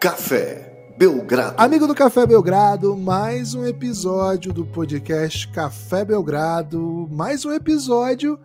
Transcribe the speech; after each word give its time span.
Café 0.00 0.94
Belgrado. 0.96 1.56
Amigo 1.58 1.86
do 1.86 1.94
Café 1.94 2.26
Belgrado, 2.26 2.96
mais 2.96 3.52
um 3.52 3.66
episódio 3.66 4.50
do 4.50 4.64
podcast 4.64 5.46
Café 5.52 6.06
Belgrado, 6.06 7.06
mais 7.10 7.44
um 7.44 7.52
episódio 7.52 8.40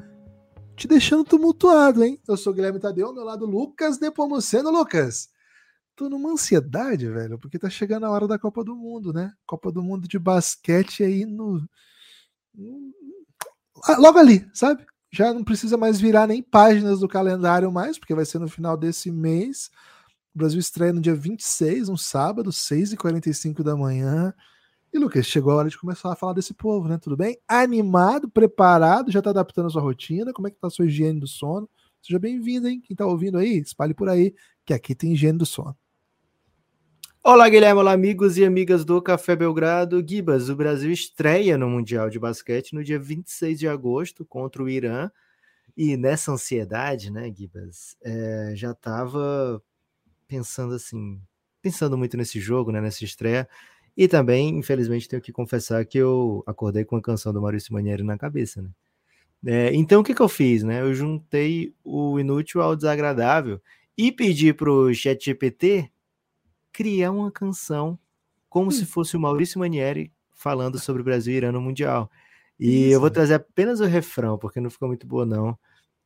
te 0.75 0.85
deixando 0.85 1.23
tumultuado, 1.23 2.03
hein? 2.03 2.19
Eu 2.27 2.35
sou 2.35 2.53
Guilherme 2.53 2.77
Tadeu, 2.77 3.07
ao 3.07 3.13
meu 3.13 3.23
lado 3.23 3.45
Lucas 3.45 3.97
Nepomuceno. 4.01 4.69
Lucas, 4.69 5.29
tô 5.95 6.09
numa 6.09 6.29
ansiedade, 6.33 7.07
velho, 7.07 7.39
porque 7.39 7.57
tá 7.57 7.69
chegando 7.69 8.05
a 8.05 8.09
hora 8.09 8.27
da 8.27 8.37
Copa 8.37 8.61
do 8.61 8.75
Mundo, 8.75 9.13
né? 9.13 9.31
Copa 9.47 9.71
do 9.71 9.81
Mundo 9.81 10.09
de 10.09 10.19
basquete 10.19 11.05
aí 11.05 11.25
no. 11.25 11.65
Ah, 13.85 13.97
logo 13.97 14.19
ali, 14.19 14.45
sabe? 14.53 14.85
Já 15.09 15.33
não 15.33 15.45
precisa 15.45 15.77
mais 15.77 16.01
virar 16.01 16.27
nem 16.27 16.43
páginas 16.43 16.99
do 16.99 17.07
calendário 17.07 17.71
mais, 17.71 17.97
porque 17.97 18.13
vai 18.13 18.25
ser 18.25 18.39
no 18.39 18.49
final 18.49 18.75
desse 18.75 19.09
mês. 19.09 19.71
O 20.35 20.37
Brasil 20.37 20.59
estreia 20.59 20.91
no 20.91 20.99
dia 20.99 21.15
26, 21.15 21.87
um 21.87 21.95
sábado, 21.95 22.51
6h45 22.51 23.63
da 23.63 23.73
manhã. 23.73 24.33
E 24.91 24.99
Lucas, 24.99 25.25
chegou 25.25 25.53
a 25.53 25.55
hora 25.55 25.69
de 25.69 25.77
começar 25.77 26.11
a 26.11 26.15
falar 26.15 26.33
desse 26.33 26.53
povo, 26.53 26.89
né? 26.89 26.97
Tudo 26.97 27.15
bem? 27.15 27.39
Animado, 27.47 28.29
preparado, 28.29 29.09
já 29.09 29.21
tá 29.21 29.29
adaptando 29.29 29.67
a 29.67 29.69
sua 29.69 29.81
rotina? 29.81 30.33
Como 30.33 30.45
é 30.45 30.51
que 30.51 30.59
tá 30.59 30.67
a 30.67 30.69
sua 30.69 30.87
higiene 30.87 31.21
do 31.21 31.27
sono? 31.27 31.69
Seja 32.01 32.19
bem-vindo, 32.19 32.67
hein? 32.67 32.81
Quem 32.83 32.93
tá 32.93 33.05
ouvindo 33.05 33.37
aí, 33.37 33.59
espalhe 33.59 33.93
por 33.93 34.09
aí, 34.09 34.35
que 34.65 34.73
aqui 34.73 34.93
tem 34.93 35.13
higiene 35.13 35.37
do 35.37 35.45
sono. 35.45 35.73
Olá, 37.23 37.47
Guilherme, 37.47 37.79
olá, 37.79 37.93
amigos 37.93 38.37
e 38.37 38.43
amigas 38.43 38.83
do 38.83 39.01
Café 39.01 39.37
Belgrado. 39.37 40.05
Gibas, 40.05 40.49
o 40.49 40.55
Brasil 40.57 40.91
estreia 40.91 41.57
no 41.57 41.69
Mundial 41.69 42.09
de 42.09 42.19
Basquete 42.19 42.73
no 42.73 42.83
dia 42.83 42.99
26 42.99 43.57
de 43.57 43.69
agosto 43.69 44.25
contra 44.25 44.61
o 44.61 44.67
Irã. 44.67 45.09
E 45.77 45.95
nessa 45.95 46.33
ansiedade, 46.33 47.09
né, 47.09 47.31
Gibas, 47.33 47.95
é, 48.03 48.51
já 48.53 48.71
estava 48.71 49.63
pensando 50.27 50.73
assim, 50.73 51.21
pensando 51.61 51.97
muito 51.97 52.17
nesse 52.17 52.39
jogo, 52.39 52.71
né, 52.71 52.81
nessa 52.81 53.03
estreia. 53.03 53.47
E 53.97 54.07
também, 54.07 54.57
infelizmente, 54.57 55.07
tenho 55.07 55.21
que 55.21 55.31
confessar 55.31 55.85
que 55.85 55.97
eu 55.97 56.43
acordei 56.45 56.83
com 56.83 56.97
a 56.97 57.01
canção 57.01 57.31
do 57.31 57.41
Maurício 57.41 57.73
Manieri 57.73 58.03
na 58.03 58.17
cabeça, 58.17 58.61
né? 58.61 58.69
É, 59.45 59.73
então, 59.73 60.01
o 60.01 60.03
que, 60.03 60.13
que 60.13 60.21
eu 60.21 60.27
fiz, 60.27 60.63
né? 60.63 60.81
Eu 60.81 60.93
juntei 60.93 61.73
o 61.83 62.19
inútil 62.19 62.61
ao 62.61 62.75
desagradável 62.75 63.61
e 63.97 64.11
pedi 64.11 64.53
para 64.53 64.71
o 64.71 64.93
ChatGPT 64.93 65.91
criar 66.73 67.11
uma 67.11 67.31
canção 67.31 67.97
como 68.49 68.67
hum. 68.67 68.71
se 68.71 68.85
fosse 68.85 69.15
o 69.15 69.19
Maurício 69.19 69.59
Manieri 69.59 70.11
falando 70.33 70.79
sobre 70.79 71.01
o 71.01 71.05
Brasil 71.05 71.33
e 71.33 71.37
Irã 71.37 71.51
no 71.51 71.61
Mundial. 71.61 72.11
E 72.59 72.85
Isso. 72.85 72.93
eu 72.93 72.99
vou 72.99 73.09
trazer 73.09 73.35
apenas 73.35 73.79
o 73.79 73.85
refrão, 73.85 74.37
porque 74.37 74.59
não 74.59 74.69
ficou 74.69 74.87
muito 74.87 75.05
boa, 75.05 75.25
não. 75.25 75.57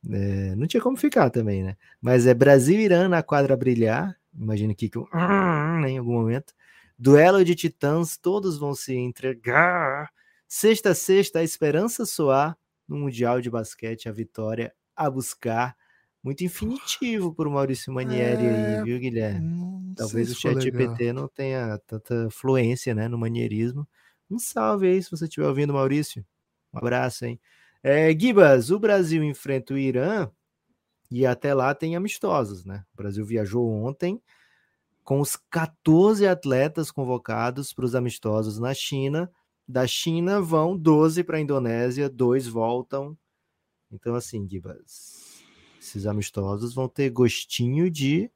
É, 0.08 0.54
não 0.56 0.66
tinha 0.66 0.80
como 0.80 0.96
ficar 0.96 1.30
também, 1.30 1.62
né? 1.62 1.76
Mas 2.00 2.26
é 2.26 2.32
Brasil 2.32 2.78
e 2.78 2.84
Irã 2.84 3.08
na 3.08 3.22
quadra 3.22 3.56
brilhar. 3.56 4.16
Imagina 4.34 4.72
aqui 4.72 4.88
que 4.88 4.96
eu, 4.96 5.08
em 5.86 5.98
algum 5.98 6.12
momento. 6.12 6.54
Duelo 6.98 7.44
de 7.44 7.54
titãs, 7.54 8.16
todos 8.16 8.58
vão 8.58 8.74
se 8.74 8.94
entregar. 8.94 10.10
Sexta, 10.46 10.94
sexta, 10.94 11.38
a 11.38 11.44
esperança 11.44 12.04
soar 12.04 12.56
no 12.86 12.96
Mundial 12.96 13.40
de 13.40 13.50
Basquete, 13.50 14.08
a 14.08 14.12
vitória 14.12 14.72
a 14.96 15.10
buscar. 15.10 15.76
Muito 16.22 16.44
infinitivo 16.44 17.32
por 17.32 17.48
Maurício 17.48 17.92
Manieri 17.92 18.44
é... 18.44 18.78
aí, 18.78 18.84
viu, 18.84 18.98
Guilherme? 18.98 19.94
Talvez 19.96 20.30
o 20.30 20.34
chat 20.34 20.60
GPT 20.60 21.12
não 21.12 21.26
tenha 21.28 21.78
tanta 21.86 22.28
fluência 22.30 22.94
né, 22.94 23.08
no 23.08 23.16
manierismo. 23.16 23.88
Um 24.30 24.38
salve 24.38 24.86
aí 24.88 25.02
se 25.02 25.10
você 25.10 25.24
estiver 25.24 25.46
ouvindo, 25.46 25.72
Maurício. 25.72 26.24
Um 26.72 26.78
abraço, 26.78 27.24
hein? 27.24 27.40
É, 27.82 28.12
Gibas, 28.12 28.70
o 28.70 28.78
Brasil 28.78 29.24
enfrenta 29.24 29.72
o 29.72 29.78
Irã 29.78 30.30
e 31.10 31.24
até 31.24 31.54
lá 31.54 31.74
tem 31.74 31.96
amistosos, 31.96 32.64
né? 32.64 32.84
O 32.92 32.96
Brasil 32.96 33.24
viajou 33.24 33.68
ontem 33.68 34.20
com 35.02 35.20
os 35.20 35.34
14 35.34 36.26
atletas 36.26 36.90
convocados 36.90 37.72
para 37.72 37.84
os 37.84 37.94
amistosos 37.94 38.58
na 38.58 38.74
China. 38.74 39.30
Da 39.66 39.86
China 39.86 40.40
vão 40.40 40.76
12 40.76 41.24
para 41.24 41.38
a 41.38 41.40
Indonésia, 41.40 42.08
dois 42.08 42.46
voltam. 42.46 43.16
Então, 43.90 44.14
assim, 44.14 44.46
Gibas, 44.48 45.42
esses 45.80 46.06
amistosos 46.06 46.74
vão 46.74 46.88
ter 46.88 47.10
gostinho 47.10 47.90
de 47.90 48.30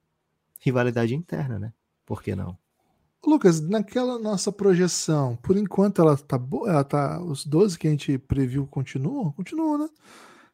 rivalidade 0.60 1.14
interna, 1.14 1.58
né? 1.58 1.72
Por 2.06 2.22
que 2.22 2.34
não? 2.34 2.58
Lucas, 3.30 3.60
naquela 3.60 4.18
nossa 4.18 4.52
projeção, 4.52 5.36
por 5.36 5.56
enquanto 5.56 6.00
ela 6.00 6.16
tá 6.16 6.38
boa, 6.38 6.68
ela 6.68 6.84
tá 6.84 7.22
os 7.22 7.44
12 7.44 7.78
que 7.78 7.86
a 7.86 7.90
gente 7.90 8.18
previu 8.18 8.66
continuam? 8.66 9.32
Continuam, 9.32 9.78
né? 9.78 9.88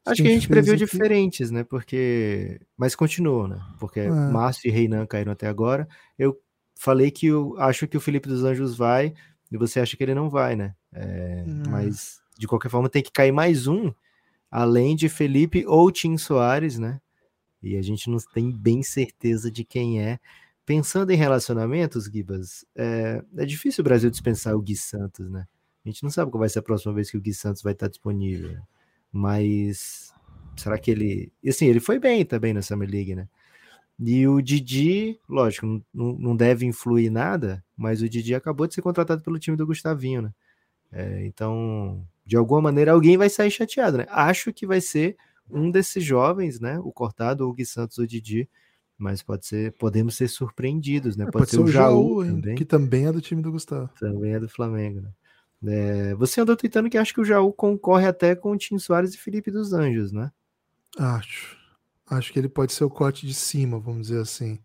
Acho 0.07 0.23
que 0.23 0.29
a 0.29 0.33
gente 0.33 0.49
previu 0.49 0.75
aqui. 0.75 0.85
diferentes, 0.85 1.51
né? 1.51 1.63
Porque. 1.63 2.61
Mas 2.77 2.95
continuou, 2.95 3.47
né? 3.47 3.61
Porque 3.79 4.01
é. 4.01 4.11
Márcio 4.11 4.69
e 4.69 4.71
Reinan 4.71 5.07
caíram 5.07 5.33
até 5.33 5.47
agora. 5.47 5.87
Eu 6.19 6.39
falei 6.75 7.11
que 7.11 7.27
eu 7.27 7.55
acho 7.59 7.87
que 7.87 7.97
o 7.97 8.01
Felipe 8.01 8.29
dos 8.29 8.43
Anjos 8.43 8.77
vai, 8.77 9.13
e 9.53 9.59
você 9.59 9.81
acha 9.81 9.97
que 9.97 10.03
ele 10.03 10.15
não 10.15 10.31
vai, 10.31 10.57
né? 10.57 10.75
É, 10.93 11.45
hum. 11.47 11.63
Mas, 11.69 12.21
de 12.39 12.47
qualquer 12.47 12.71
forma, 12.71 12.89
tem 12.89 13.03
que 13.03 13.13
cair 13.13 13.33
mais 13.33 13.67
um, 13.67 13.93
além 14.51 14.97
de 14.97 15.09
Felipe 15.09 15.65
ou 15.67 15.91
Tim 15.93 16.17
Soares, 16.17 16.79
né? 16.79 17.01
E 17.63 17.77
a 17.77 17.83
gente 17.83 18.09
não 18.09 18.17
tem 18.33 18.51
bem 18.51 18.83
certeza 18.83 19.51
de 19.51 19.65
quem 19.65 20.03
é. 20.03 20.19
Pensando 20.71 21.11
em 21.11 21.17
relacionamentos, 21.17 22.05
Gibas, 22.05 22.65
é, 22.77 23.21
é 23.39 23.45
difícil 23.45 23.83
o 23.83 23.85
Brasil 23.85 24.09
dispensar 24.09 24.55
o 24.55 24.63
Gui 24.63 24.77
Santos, 24.77 25.29
né? 25.29 25.45
A 25.85 25.89
gente 25.89 26.05
não 26.05 26.11
sabe 26.11 26.31
qual 26.31 26.39
vai 26.39 26.49
ser 26.49 26.61
a 26.61 26.63
próxima 26.63 26.93
vez 26.93 27.11
que 27.11 27.17
o 27.17 27.21
Gui 27.21 27.35
Santos 27.35 27.61
vai 27.61 27.73
estar 27.73 27.89
disponível. 27.89 28.57
Mas 29.11 30.15
será 30.57 30.79
que 30.79 30.93
ele. 30.93 31.33
Assim, 31.45 31.67
ele 31.67 31.81
foi 31.81 31.99
bem 31.99 32.25
também 32.25 32.55
na 32.55 32.63
Summer 32.63 32.89
League, 32.89 33.17
né? 33.17 33.29
E 33.99 34.29
o 34.29 34.41
Didi, 34.41 35.19
lógico, 35.29 35.85
não, 35.93 36.37
deve 36.37 36.65
influir 36.67 37.11
nada, 37.11 37.65
mas 37.77 38.01
o 38.01 38.09
Didi 38.09 38.33
acabou 38.33 38.69
de 38.69 38.75
ser 38.75 38.83
contratado 38.83 39.23
pelo 39.23 39.41
time 39.41 39.57
do 39.57 39.67
Gustavinho, 39.67 40.23
né? 40.23 40.33
É, 40.93 41.27
então, 41.27 42.07
de 42.25 42.37
alguma 42.37 42.63
maneira, 42.63 42.93
alguém 42.93 43.17
vai 43.17 43.29
sair 43.29 43.51
chateado, 43.51 43.99
né? 43.99 44.07
Acho 44.09 44.53
que 44.53 44.69
vai 44.69 44.81
ser 44.81 45.17
um 45.51 45.69
desses 45.69 46.05
jovens, 46.05 46.61
né? 46.61 46.79
O 46.79 46.93
Cortado, 46.93 47.49
o 47.49 47.53
Gui 47.53 47.67
Santos 47.67 47.99
ou 47.99 48.05
o 48.05 48.07
Didi, 48.07 48.49
mas 49.01 49.23
pode 49.23 49.47
ser, 49.47 49.73
podemos 49.73 50.15
ser 50.15 50.29
surpreendidos, 50.29 51.17
né? 51.17 51.25
É, 51.25 51.31
pode, 51.31 51.39
pode, 51.39 51.51
ser, 51.51 51.57
ser 51.57 51.63
o 51.63 51.67
Jaú, 51.67 52.25
também. 52.25 52.55
que 52.55 52.65
também 52.67 53.07
é 53.07 53.13
do 53.13 53.21
time 53.21 53.41
do 53.41 53.51
Gustavo. 53.51 53.89
Também 53.99 54.35
é 54.35 54.39
do 54.39 54.49
Flamengo, 54.49 55.01
né? 55.01 55.11
É, 55.67 56.15
você 56.15 56.41
andou 56.41 56.57
tweetando 56.57 56.91
que 56.91 56.99
acha 56.99 57.13
que 57.13 57.21
o 57.21 57.25
Jaú 57.25 57.53
concorre 57.53 58.07
até 58.07 58.35
com 58.35 58.53
o 58.53 58.57
Tim 58.57 58.79
Soares 58.79 59.15
e 59.15 59.19
Felipe 59.19 59.51
dos 59.51 59.73
Anjos, 59.73 60.13
né? 60.13 60.31
Acho. 60.99 61.57
Acho 62.09 62.33
que 62.33 62.39
ele 62.39 62.49
pode 62.49 62.73
ser 62.73 62.85
o 62.85 62.91
corte 62.91 63.27
de 63.27 63.33
cima, 63.33 63.79
vamos 63.79 64.09
dizer 64.09 64.21
assim. 64.21 64.59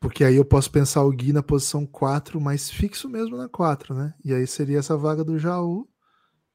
Porque 0.00 0.24
aí 0.24 0.36
eu 0.36 0.44
posso 0.44 0.70
pensar 0.70 1.02
o 1.02 1.10
Gui 1.10 1.32
na 1.32 1.42
posição 1.42 1.86
4, 1.86 2.40
mais 2.40 2.70
fixo 2.70 3.08
mesmo 3.08 3.36
na 3.36 3.48
4, 3.48 3.94
né? 3.94 4.14
E 4.24 4.32
aí 4.32 4.46
seria 4.46 4.78
essa 4.78 4.96
vaga 4.96 5.22
do 5.22 5.38
Jaú. 5.38 5.88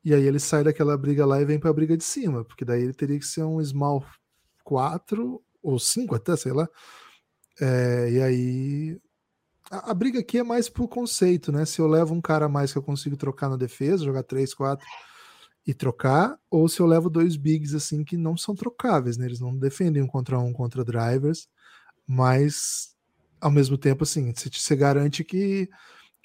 E 0.03 0.13
aí 0.13 0.23
ele 0.23 0.39
sai 0.39 0.63
daquela 0.63 0.97
briga 0.97 1.25
lá 1.25 1.41
e 1.41 1.45
vem 1.45 1.59
para 1.59 1.69
a 1.69 1.73
briga 1.73 1.97
de 1.97 2.03
cima. 2.03 2.43
Porque 2.45 2.63
daí 2.63 2.81
ele 2.81 2.93
teria 2.93 3.19
que 3.19 3.25
ser 3.25 3.43
um 3.43 3.63
small 3.63 4.03
4 4.63 5.43
ou 5.61 5.79
5 5.79 6.15
até, 6.15 6.35
sei 6.35 6.51
lá. 6.51 6.67
É, 7.61 8.11
e 8.11 8.21
aí 8.21 9.01
a, 9.69 9.91
a, 9.91 9.93
briga 9.93 10.19
aqui 10.19 10.37
é 10.37 10.43
mais 10.43 10.69
por 10.69 10.87
conceito, 10.87 11.51
né? 11.51 11.65
Se 11.65 11.79
eu 11.79 11.87
levo 11.87 12.13
um 12.13 12.21
cara 12.21 12.45
a 12.45 12.49
mais 12.49 12.71
que 12.71 12.77
eu 12.77 12.83
consigo 12.83 13.17
trocar 13.17 13.49
na 13.49 13.57
defesa, 13.57 14.05
jogar 14.05 14.23
3, 14.23 14.53
4 14.53 14.85
e 15.67 15.73
trocar, 15.73 16.37
ou 16.49 16.67
se 16.67 16.79
eu 16.79 16.85
levo 16.85 17.09
dois 17.09 17.35
bigs 17.35 17.75
assim 17.75 18.03
que 18.03 18.17
não 18.17 18.35
são 18.37 18.55
trocáveis, 18.55 19.17
né? 19.17 19.25
Eles 19.25 19.39
não 19.39 19.55
defendem 19.55 20.01
um 20.01 20.07
contra 20.07 20.39
um 20.39 20.53
contra 20.53 20.83
drivers, 20.83 21.47
mas 22.07 22.95
ao 23.41 23.51
mesmo 23.51 23.77
tempo, 23.77 24.03
assim, 24.03 24.33
você 24.33 24.75
garante 24.75 25.23
que 25.23 25.69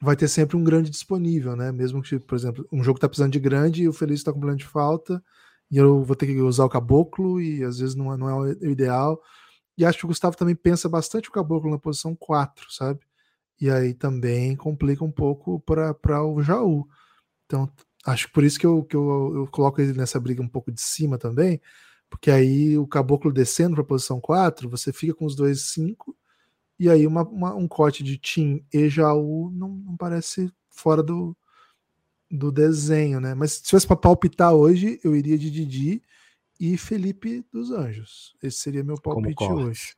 vai 0.03 0.17
ter 0.17 0.28
sempre 0.28 0.56
um 0.56 0.65
grande 0.65 0.91
disponível, 0.91 1.56
né? 1.56 1.71
Mesmo 1.73 2.03
que, 2.03 2.19
por 2.19 2.37
exemplo, 2.37 2.67
um 2.73 2.82
jogo 2.82 2.99
tá 2.99 3.09
precisando 3.09 3.32
de 3.32 3.41
grande 3.41 3.82
e 3.82 3.88
o 3.88 3.93
Feliz 3.93 4.20
está 4.20 4.32
com 4.32 4.41
plano 4.41 4.56
de 4.56 4.67
falta, 4.67 5.23
e 5.70 5.76
eu 5.76 6.05
vou 6.05 6.16
ter 6.16 6.26
que 6.26 6.40
usar 6.40 6.64
o 6.64 6.69
caboclo, 6.69 7.40
e 7.40 7.64
às 7.64 7.78
vezes 7.78 7.94
não 7.94 8.12
é, 8.12 8.16
não 8.16 8.28
é 8.28 8.34
o 8.34 8.70
ideal. 8.70 9.20
E 9.78 9.84
acho 9.84 9.99
que 9.99 10.05
o 10.05 10.08
Gustavo 10.08 10.37
também 10.37 10.55
pensa 10.55 10.88
bastante 10.88 11.28
o 11.28 11.32
caboclo 11.32 11.70
na 11.70 11.78
posição 11.78 12.14
4, 12.14 12.72
sabe? 12.72 13.00
e 13.61 13.70
aí 13.70 13.94
também 13.94 14.56
complica 14.56 15.05
um 15.05 15.11
pouco 15.11 15.61
para 15.61 16.25
o 16.25 16.43
Jaú. 16.43 16.87
Então, 17.46 17.70
acho 18.05 18.26
que 18.26 18.32
por 18.32 18.44
isso 18.44 18.58
que, 18.58 18.66
eu, 18.66 18.84
que 18.84 18.96
eu, 18.96 19.32
eu 19.37 19.46
coloco 19.49 19.81
ele 19.81 19.93
nessa 19.93 20.20
briga 20.20 20.43
um 20.43 20.49
pouco 20.49 20.72
de 20.72 20.81
cima 20.81 21.19
também, 21.19 21.61
porque 22.11 22.31
aí 22.31 22.76
o 22.78 22.87
caboclo 22.87 23.32
descendo 23.32 23.75
para 23.75 23.82
a 23.82 23.87
posição 23.87 24.20
4, 24.20 24.69
você 24.69 24.93
fica 24.93 25.14
com 25.14 25.25
os 25.26 25.37
dois 25.37 25.62
5, 25.72 26.16
e 26.78 26.90
aí 26.90 27.06
uma, 27.06 27.22
uma, 27.22 27.55
um 27.55 27.69
corte 27.69 28.02
de 28.02 28.19
Tim 28.19 28.64
e 28.72 28.88
Jaú 28.88 29.50
não, 29.52 29.69
não 29.69 29.96
parece 29.96 30.52
fora 30.70 31.02
do, 31.02 31.37
do 32.35 32.51
desenho, 32.51 33.21
né? 33.21 33.35
Mas 33.35 33.53
se 33.53 33.71
fosse 33.71 33.87
para 33.87 33.97
palpitar 33.97 34.53
hoje, 34.53 35.01
eu 35.05 35.15
iria 35.15 35.39
de 35.39 35.51
Didi 35.51 36.03
e 36.59 36.77
Felipe 36.77 37.45
dos 37.53 37.71
Anjos. 37.71 38.35
Esse 38.43 38.59
seria 38.59 38.85
meu 38.85 39.01
palpite 39.01 39.45
hoje. 39.45 39.97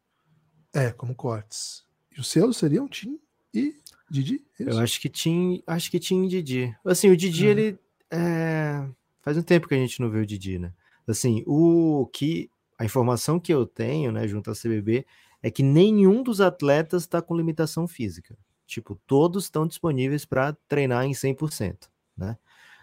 É, 0.74 0.90
como 0.90 1.14
cortes. 1.14 1.84
E 2.16 2.20
o 2.20 2.24
seu 2.24 2.52
seria 2.52 2.82
um 2.82 2.88
Tim 2.88 3.18
e 3.52 3.74
Didi? 4.10 4.44
Isso? 4.58 4.70
Eu 4.70 4.78
acho 4.78 5.00
que 5.00 5.08
tinha, 5.08 5.62
acho 5.66 5.90
que 5.90 5.98
tinha 5.98 6.28
Didi. 6.28 6.76
Assim, 6.84 7.10
o 7.10 7.16
Didi, 7.16 7.46
ele 7.46 7.78
é... 8.10 8.86
faz 9.22 9.36
um 9.36 9.42
tempo 9.42 9.68
que 9.68 9.74
a 9.74 9.78
gente 9.78 10.00
não 10.00 10.10
vê 10.10 10.20
o 10.20 10.26
Didi, 10.26 10.58
né? 10.58 10.72
Assim, 11.06 11.42
o 11.46 12.08
que 12.12 12.50
a 12.78 12.84
informação 12.84 13.40
que 13.40 13.52
eu 13.52 13.64
tenho, 13.64 14.12
né, 14.12 14.26
junto 14.28 14.50
à 14.50 14.54
CBB, 14.54 15.06
é 15.42 15.50
que 15.50 15.62
nenhum 15.62 16.22
dos 16.22 16.40
atletas 16.40 17.02
está 17.02 17.22
com 17.22 17.36
limitação 17.36 17.86
física. 17.86 18.36
Tipo, 18.66 19.00
todos 19.06 19.44
estão 19.44 19.66
disponíveis 19.66 20.24
para 20.24 20.52
treinar 20.68 21.04
em 21.04 21.12
100%, 21.12 21.88
né? 22.16 22.36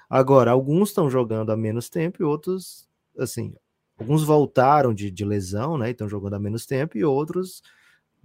Agora, 0.10 0.52
alguns 0.52 0.90
estão 0.90 1.10
jogando 1.10 1.52
há 1.52 1.58
menos 1.58 1.90
tempo 1.90 2.22
e 2.22 2.26
outros, 2.26 2.88
assim, 3.18 3.56
alguns 3.98 4.24
voltaram 4.24 4.94
de, 4.94 5.10
de 5.10 5.26
lesão, 5.26 5.78
né? 5.78 5.92
Estão 5.92 6.08
jogando 6.10 6.36
há 6.36 6.40
menos 6.40 6.66
tempo 6.66 6.98
e 6.98 7.04
outros 7.04 7.64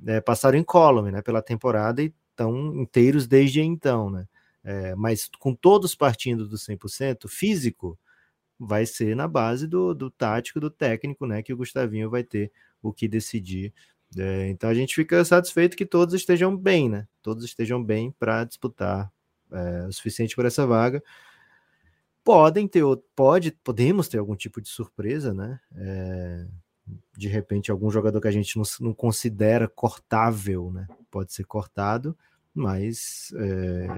é, 0.06 0.20
passaram 0.20 0.58
em 0.58 0.64
column, 0.64 1.10
né? 1.10 1.22
Pela 1.22 1.42
temporada 1.42 2.02
e 2.02 2.12
estão 2.30 2.74
inteiros 2.82 3.26
desde 3.26 3.60
então, 3.60 4.10
né? 4.10 4.26
É, 4.64 4.94
mas 4.94 5.30
com 5.38 5.54
todos 5.54 5.94
partindo 5.94 6.46
do 6.46 6.56
100%, 6.56 7.28
físico 7.28 7.98
vai 8.58 8.84
ser 8.84 9.16
na 9.16 9.28
base 9.28 9.66
do, 9.66 9.94
do 9.94 10.10
tático, 10.10 10.60
do 10.60 10.70
técnico, 10.70 11.26
né? 11.26 11.42
Que 11.42 11.52
o 11.52 11.56
Gustavinho 11.56 12.10
vai 12.10 12.24
ter 12.24 12.52
o 12.82 12.92
que 12.92 13.08
decidir 13.08 13.72
é, 14.16 14.48
então 14.48 14.70
a 14.70 14.74
gente 14.74 14.94
fica 14.94 15.24
satisfeito 15.24 15.76
que 15.76 15.84
todos 15.84 16.14
estejam 16.14 16.56
bem, 16.56 16.88
né? 16.88 17.06
Todos 17.22 17.44
estejam 17.44 17.82
bem 17.82 18.10
para 18.18 18.44
disputar 18.44 19.12
é, 19.52 19.86
o 19.86 19.92
suficiente 19.92 20.34
por 20.34 20.44
essa 20.44 20.66
vaga. 20.66 21.02
Podem 22.24 22.68
ter, 22.68 22.82
pode, 23.16 23.52
podemos 23.64 24.08
ter 24.08 24.18
algum 24.18 24.36
tipo 24.36 24.60
de 24.60 24.68
surpresa, 24.68 25.32
né? 25.32 25.60
É, 25.74 26.46
de 27.16 27.28
repente, 27.28 27.70
algum 27.70 27.90
jogador 27.90 28.20
que 28.20 28.28
a 28.28 28.32
gente 28.32 28.56
não, 28.56 28.64
não, 28.80 28.94
considera 28.94 29.68
cortável, 29.68 30.70
né? 30.70 30.86
Pode 31.10 31.32
ser 31.32 31.44
cortado, 31.44 32.16
mas 32.54 33.32
é, 33.36 33.88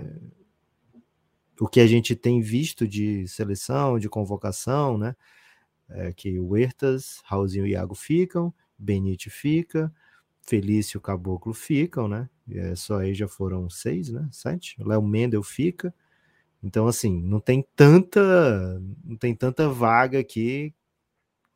o 1.61 1.69
que 1.69 1.81
a 1.81 1.87
gente 1.87 2.15
tem 2.17 2.41
visto 2.41 2.87
de 2.87 3.27
seleção, 3.29 3.99
de 3.99 4.09
convocação, 4.09 4.97
né? 4.97 5.15
É 5.89 6.13
que 6.13 6.39
o 6.39 6.51
Huertas, 6.51 7.21
Raulzinho 7.25 7.67
e 7.67 7.71
Iago 7.71 7.97
ficam, 7.97 8.55
Benite 8.79 9.29
fica, 9.29 9.93
Felício 10.43 11.01
Caboclo 11.01 11.53
ficam, 11.53 12.09
né? 12.09 12.29
É, 12.51 12.75
só 12.75 12.99
aí 12.99 13.15
já 13.15 13.29
foram 13.29 13.69
seis, 13.71 14.11
né? 14.11 14.29
Sete. 14.33 14.77
Léo 14.83 15.03
Mendel 15.03 15.43
fica. 15.43 15.95
Então, 16.63 16.87
assim, 16.87 17.23
não 17.23 17.41
tem 17.41 17.65
tanta, 17.75 18.81
não 19.05 19.17
tem 19.17 19.35
tanta 19.35 19.69
vaga 19.69 20.19
aqui 20.19 20.75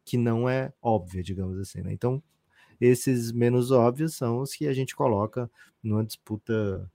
que 0.04 0.16
não 0.16 0.48
é 0.48 0.72
óbvia, 0.80 1.22
digamos 1.22 1.58
assim, 1.58 1.82
né? 1.82 1.92
Então, 1.92 2.22
esses 2.80 3.32
menos 3.32 3.70
óbvios 3.70 4.14
são 4.14 4.40
os 4.40 4.54
que 4.54 4.66
a 4.66 4.72
gente 4.72 4.94
coloca 4.94 5.50
numa 5.82 6.04
disputa, 6.04 6.90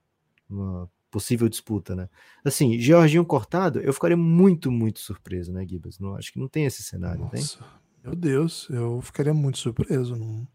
numa 0.49 0.89
possível 1.09 1.49
disputa, 1.49 1.95
né? 1.95 2.09
Assim, 2.43 2.79
Georginho 2.79 3.25
cortado, 3.25 3.79
eu 3.79 3.93
ficaria 3.93 4.17
muito, 4.17 4.71
muito 4.71 4.99
surpreso, 4.99 5.51
né, 5.51 5.65
Gibas? 5.67 5.99
Não, 5.99 6.15
acho 6.15 6.31
que 6.31 6.39
não 6.39 6.47
tem 6.47 6.65
esse 6.65 6.83
cenário, 6.83 7.21
Nossa. 7.21 7.59
tem? 7.59 7.67
Meu 8.03 8.15
Deus, 8.15 8.67
eu 8.69 9.01
ficaria 9.01 9.33
muito 9.33 9.57
surpreso. 9.57 10.15
Não... 10.15 10.47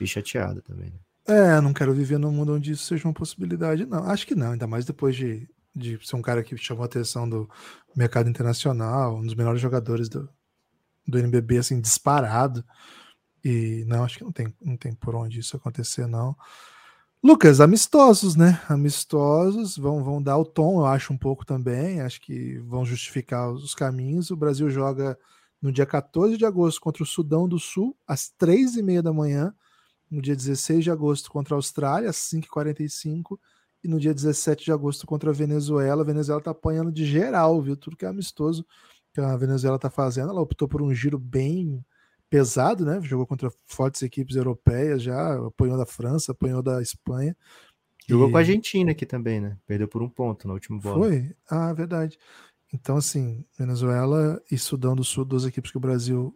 E 0.00 0.06
chateado 0.06 0.62
também. 0.62 0.90
Né? 0.90 0.98
É, 1.26 1.60
não 1.60 1.72
quero 1.72 1.94
viver 1.94 2.18
num 2.18 2.32
mundo 2.32 2.54
onde 2.54 2.72
isso 2.72 2.84
seja 2.84 3.06
uma 3.06 3.14
possibilidade, 3.14 3.86
não. 3.86 4.04
Acho 4.04 4.26
que 4.26 4.34
não, 4.34 4.52
ainda 4.52 4.66
mais 4.66 4.84
depois 4.84 5.14
de, 5.14 5.48
de 5.74 5.98
ser 6.04 6.16
um 6.16 6.22
cara 6.22 6.42
que 6.42 6.56
chamou 6.56 6.82
a 6.82 6.86
atenção 6.86 7.28
do 7.28 7.48
mercado 7.94 8.28
internacional, 8.28 9.16
um 9.16 9.22
dos 9.22 9.34
melhores 9.34 9.60
jogadores 9.60 10.08
do, 10.08 10.28
do 11.06 11.18
NBB, 11.18 11.58
assim, 11.58 11.80
disparado. 11.80 12.64
E 13.44 13.84
não, 13.86 14.04
acho 14.04 14.18
que 14.18 14.24
não 14.24 14.32
tem, 14.32 14.54
não 14.60 14.76
tem 14.76 14.92
por 14.94 15.14
onde 15.14 15.40
isso 15.40 15.56
acontecer, 15.56 16.06
não. 16.06 16.36
Lucas, 17.22 17.60
amistosos, 17.60 18.34
né? 18.34 18.60
Amistosos 18.68 19.76
vão, 19.76 20.02
vão 20.02 20.22
dar 20.22 20.38
o 20.38 20.44
tom, 20.44 20.80
eu 20.80 20.86
acho, 20.86 21.12
um 21.12 21.18
pouco 21.18 21.44
também. 21.44 22.00
Acho 22.00 22.20
que 22.20 22.58
vão 22.60 22.84
justificar 22.84 23.50
os 23.50 23.74
caminhos. 23.74 24.30
O 24.30 24.36
Brasil 24.36 24.70
joga 24.70 25.18
no 25.60 25.70
dia 25.70 25.84
14 25.84 26.38
de 26.38 26.46
agosto 26.46 26.80
contra 26.80 27.02
o 27.02 27.06
Sudão 27.06 27.46
do 27.46 27.58
Sul, 27.58 27.94
às 28.06 28.30
3 28.30 28.76
e 28.76 28.82
meia 28.82 29.02
da 29.02 29.12
manhã, 29.12 29.54
no 30.10 30.20
dia 30.20 30.34
16 30.34 30.84
de 30.84 30.90
agosto 30.90 31.30
contra 31.30 31.54
a 31.54 31.58
Austrália, 31.58 32.10
às 32.10 32.16
5h45, 32.16 33.38
e 33.82 33.88
no 33.88 33.98
dia 33.98 34.12
17 34.12 34.64
de 34.64 34.72
agosto 34.72 35.06
contra 35.06 35.30
a 35.30 35.32
Venezuela. 35.32 36.02
A 36.02 36.06
Venezuela 36.06 36.40
tá 36.40 36.50
apanhando 36.50 36.92
de 36.92 37.06
geral, 37.06 37.60
viu? 37.62 37.76
Tudo 37.76 37.96
que 37.96 38.04
é 38.04 38.08
amistoso 38.08 38.66
que 39.12 39.20
a 39.20 39.36
Venezuela 39.36 39.78
tá 39.78 39.90
fazendo. 39.90 40.30
Ela 40.30 40.40
optou 40.40 40.68
por 40.68 40.82
um 40.82 40.94
giro 40.94 41.18
bem 41.18 41.84
pesado, 42.28 42.84
né? 42.84 43.00
Jogou 43.02 43.26
contra 43.26 43.50
fortes 43.66 44.02
equipes 44.02 44.36
europeias 44.36 45.02
já, 45.02 45.46
apanhou 45.46 45.76
da 45.76 45.86
França, 45.86 46.32
apanhou 46.32 46.62
da 46.62 46.80
Espanha. 46.80 47.36
Jogou 48.08 48.28
e... 48.28 48.30
com 48.30 48.36
a 48.36 48.40
Argentina 48.40 48.92
aqui 48.92 49.06
também, 49.06 49.40
né? 49.40 49.56
Perdeu 49.66 49.88
por 49.88 50.02
um 50.02 50.08
ponto 50.08 50.46
na 50.46 50.54
última 50.54 50.78
bola. 50.78 51.08
Foi? 51.08 51.34
Ah, 51.48 51.72
verdade. 51.72 52.18
Então, 52.72 52.96
assim, 52.96 53.44
Venezuela 53.58 54.40
e 54.50 54.56
Sudão 54.56 54.94
do 54.94 55.02
Sul, 55.02 55.24
duas 55.24 55.44
equipes 55.44 55.70
que 55.70 55.76
o 55.76 55.80
Brasil 55.80 56.34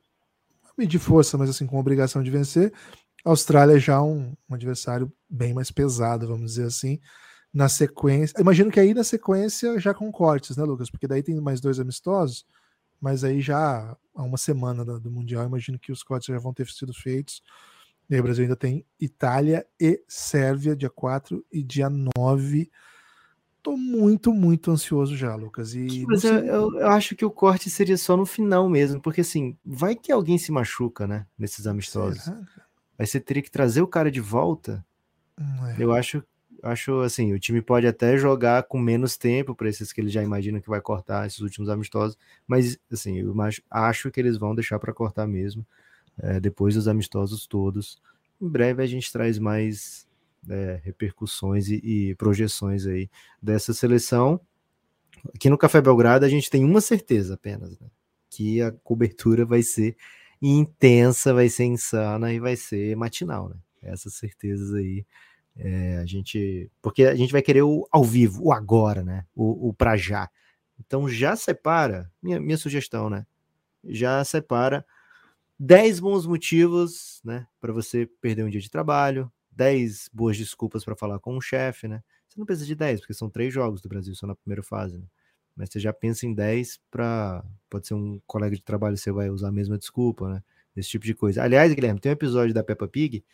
medir 0.77 0.99
força, 0.99 1.39
mas 1.39 1.49
assim, 1.49 1.67
com 1.67 1.79
obrigação 1.79 2.23
de 2.23 2.31
vencer. 2.31 2.73
Austrália 3.25 3.79
já 3.79 4.03
um, 4.03 4.35
um, 4.49 4.55
adversário 4.55 5.11
bem 5.29 5.55
mais 5.55 5.71
pesado, 5.71 6.29
vamos 6.29 6.53
dizer 6.53 6.67
assim. 6.67 7.01
Na 7.53 7.69
sequência. 7.69 8.39
Imagino 8.41 8.71
que 8.71 8.81
aí 8.81 8.93
na 8.93 9.05
sequência 9.05 9.79
já 9.79 9.95
com 9.95 10.11
cortes, 10.13 10.57
né, 10.57 10.65
Lucas? 10.65 10.91
Porque 10.91 11.07
daí 11.07 11.23
tem 11.23 11.41
mais 11.41 11.61
dois 11.61 11.81
amistosos, 11.81 12.45
mas 13.01 13.25
aí 13.25 13.41
já 13.41 13.97
há 14.15 14.23
uma 14.23 14.37
semana 14.37 14.85
do, 14.85 15.01
do 15.01 15.11
Mundial, 15.11 15.47
imagino 15.47 15.79
que 15.79 15.93
os 15.93 16.03
cortes 16.03 16.27
já 16.27 16.39
vão 16.39 16.53
ter 16.53 16.67
sido 16.69 16.93
feitos. 16.93 17.43
E 18.11 18.15
aí 18.15 18.21
o 18.21 18.23
Brasil 18.23 18.43
ainda 18.43 18.57
tem 18.57 18.85
Itália 19.01 19.67
e 19.81 20.03
Sérvia, 20.07 20.77
dia 20.77 20.91
4 20.91 21.45
e 21.51 21.63
dia 21.63 21.89
9 21.89 22.71
tô 23.65 23.79
muito, 23.79 24.31
muito 24.31 24.71
ansioso 24.71 25.17
já, 25.17 25.35
Lucas. 25.35 25.75
E 25.75 26.05
Mas 26.07 26.23
eu, 26.23 26.35
eu, 26.35 26.81
eu, 26.81 26.89
acho 26.89 27.17
que 27.17 27.25
o 27.25 27.31
corte 27.31 27.71
seria 27.71 27.97
só 27.97 28.15
no 28.15 28.27
final 28.27 28.69
mesmo, 28.69 29.01
porque 29.01 29.23
assim, 29.23 29.57
vai 29.65 29.97
que 29.97 30.13
alguém 30.13 30.37
se 30.37 30.53
machuca, 30.53 31.07
né? 31.07 31.27
Nesses 31.37 31.67
amistosos. 31.67 32.31
Aí 32.99 33.07
você 33.07 33.21
teria 33.21 33.43
que 33.43 33.51
trazer 33.51 33.83
o 33.83 33.87
cara 33.87 34.11
de 34.11 34.21
volta. 34.21 34.85
É. 35.39 35.83
Eu 35.83 35.93
acho, 35.93 36.23
acho 36.63 37.01
assim, 37.01 37.33
o 37.33 37.39
time 37.39 37.61
pode 37.61 37.87
até 37.87 38.17
jogar 38.17 38.63
com 38.65 38.79
menos 38.79 39.17
tempo 39.17 39.55
para 39.55 39.69
esses 39.69 39.93
que 39.93 40.01
eles 40.01 40.13
já 40.13 40.23
imaginam 40.23 40.61
que 40.61 40.69
vai 40.69 40.81
cortar 40.81 41.27
esses 41.27 41.41
últimos 41.41 41.69
amistosos, 41.69 42.17
mas 42.47 42.79
assim, 42.93 43.19
eu 43.19 43.35
acho 43.71 44.11
que 44.11 44.21
eles 44.21 44.37
vão 44.37 44.55
deixar 44.55 44.79
para 44.79 44.93
cortar 44.93 45.27
mesmo 45.27 45.67
é, 46.19 46.39
depois 46.39 46.75
dos 46.75 46.89
amistosos 46.89 47.47
todos. 47.47 48.01
Em 48.41 48.49
breve 48.49 48.83
a 48.83 48.87
gente 48.87 49.13
traz 49.13 49.39
mais 49.39 50.07
é, 50.49 50.81
repercussões 50.85 51.69
e, 51.69 51.81
e, 51.83 52.15
projeções 52.15 52.87
aí 52.87 53.11
dessa 53.43 53.73
seleção. 53.75 54.41
Aqui 55.35 55.49
no 55.49 55.59
Café 55.59 55.81
Belgrado 55.81 56.25
a 56.25 56.29
gente 56.29 56.51
tem 56.51 56.65
uma 56.65 56.81
certeza 56.81 57.35
apenas, 57.35 57.79
né? 57.79 57.89
que 58.35 58.61
a 58.61 58.73
cobertura 58.73 59.45
vai 59.45 59.63
ser 59.63 59.97
intensa, 60.51 61.33
vai 61.33 61.49
ser 61.49 61.65
insana 61.65 62.33
e 62.33 62.39
vai 62.39 62.57
ser 62.57 62.97
matinal, 62.97 63.49
né? 63.49 63.57
Essas 63.83 64.15
certezas 64.15 64.75
aí. 64.75 65.07
É, 65.57 65.99
a 65.99 66.07
gente. 66.07 66.71
Porque 66.83 67.05
a 67.05 67.15
gente 67.15 67.33
vai 67.33 67.43
querer 67.43 67.63
o 67.63 67.87
ao 67.91 68.05
vivo, 68.05 68.45
o 68.45 68.53
agora, 68.53 69.03
né? 69.05 69.25
O, 69.35 69.69
o 69.69 69.75
pra 69.75 69.97
já. 69.97 70.29
Então 70.81 71.09
já 71.09 71.37
separa, 71.37 72.11
minha, 72.23 72.41
minha 72.41 72.59
sugestão, 72.59 73.09
né? 73.09 73.27
Já 73.85 74.25
separa 74.25 74.85
10 75.59 76.01
bons 76.01 76.27
motivos, 76.27 77.21
né? 77.25 77.47
Para 77.61 77.73
você 77.73 78.07
perder 78.21 78.45
um 78.45 78.51
dia 78.51 78.61
de 78.61 78.71
trabalho, 78.71 79.33
10 79.53 80.11
boas 80.13 80.37
desculpas 80.37 80.85
para 80.85 80.97
falar 80.97 81.19
com 81.21 81.37
o 81.37 81.41
chefe, 81.41 81.89
né? 81.89 82.03
Você 82.29 82.39
não 82.39 82.47
precisa 82.47 82.67
de 82.67 82.75
10, 82.75 83.01
porque 83.01 83.15
são 83.15 83.31
três 83.31 83.55
jogos 83.55 83.81
do 83.81 83.89
Brasil 83.89 84.15
só 84.15 84.27
na 84.27 84.35
primeira 84.35 84.63
fase, 84.63 84.99
né? 84.99 85.07
Mas 85.57 85.71
você 85.71 85.79
já 85.79 85.93
pensa 85.93 86.27
em 86.27 86.35
10 86.35 86.81
para. 86.91 87.45
Pode 87.71 87.87
ser 87.87 87.95
um 87.95 88.21
colega 88.27 88.57
de 88.57 88.63
trabalho, 88.63 88.97
você 88.97 89.13
vai 89.13 89.31
usar 89.31 89.49
a 89.49 89.53
mesma 89.53 89.79
desculpa, 89.79 90.29
né? 90.29 90.43
Esse 90.77 90.91
tipo 90.91 91.05
de 91.05 91.15
coisa. 91.15 91.43
Aliás, 91.43 91.73
Guilherme, 91.73 92.01
tem 92.01 92.11
um 92.11 92.15
episódio 92.15 92.53
da 92.53 92.65
Peppa 92.65 92.89
Pig 92.89 93.25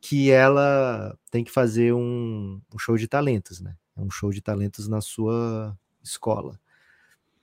que 0.00 0.30
ela 0.30 1.16
tem 1.30 1.44
que 1.44 1.50
fazer 1.50 1.94
um, 1.94 2.60
um 2.74 2.78
show 2.78 2.96
de 2.96 3.06
talentos, 3.08 3.60
né? 3.60 3.76
É 3.96 4.00
um 4.00 4.10
show 4.10 4.30
de 4.30 4.42
talentos 4.42 4.88
na 4.88 5.00
sua 5.00 5.78
escola. 6.02 6.58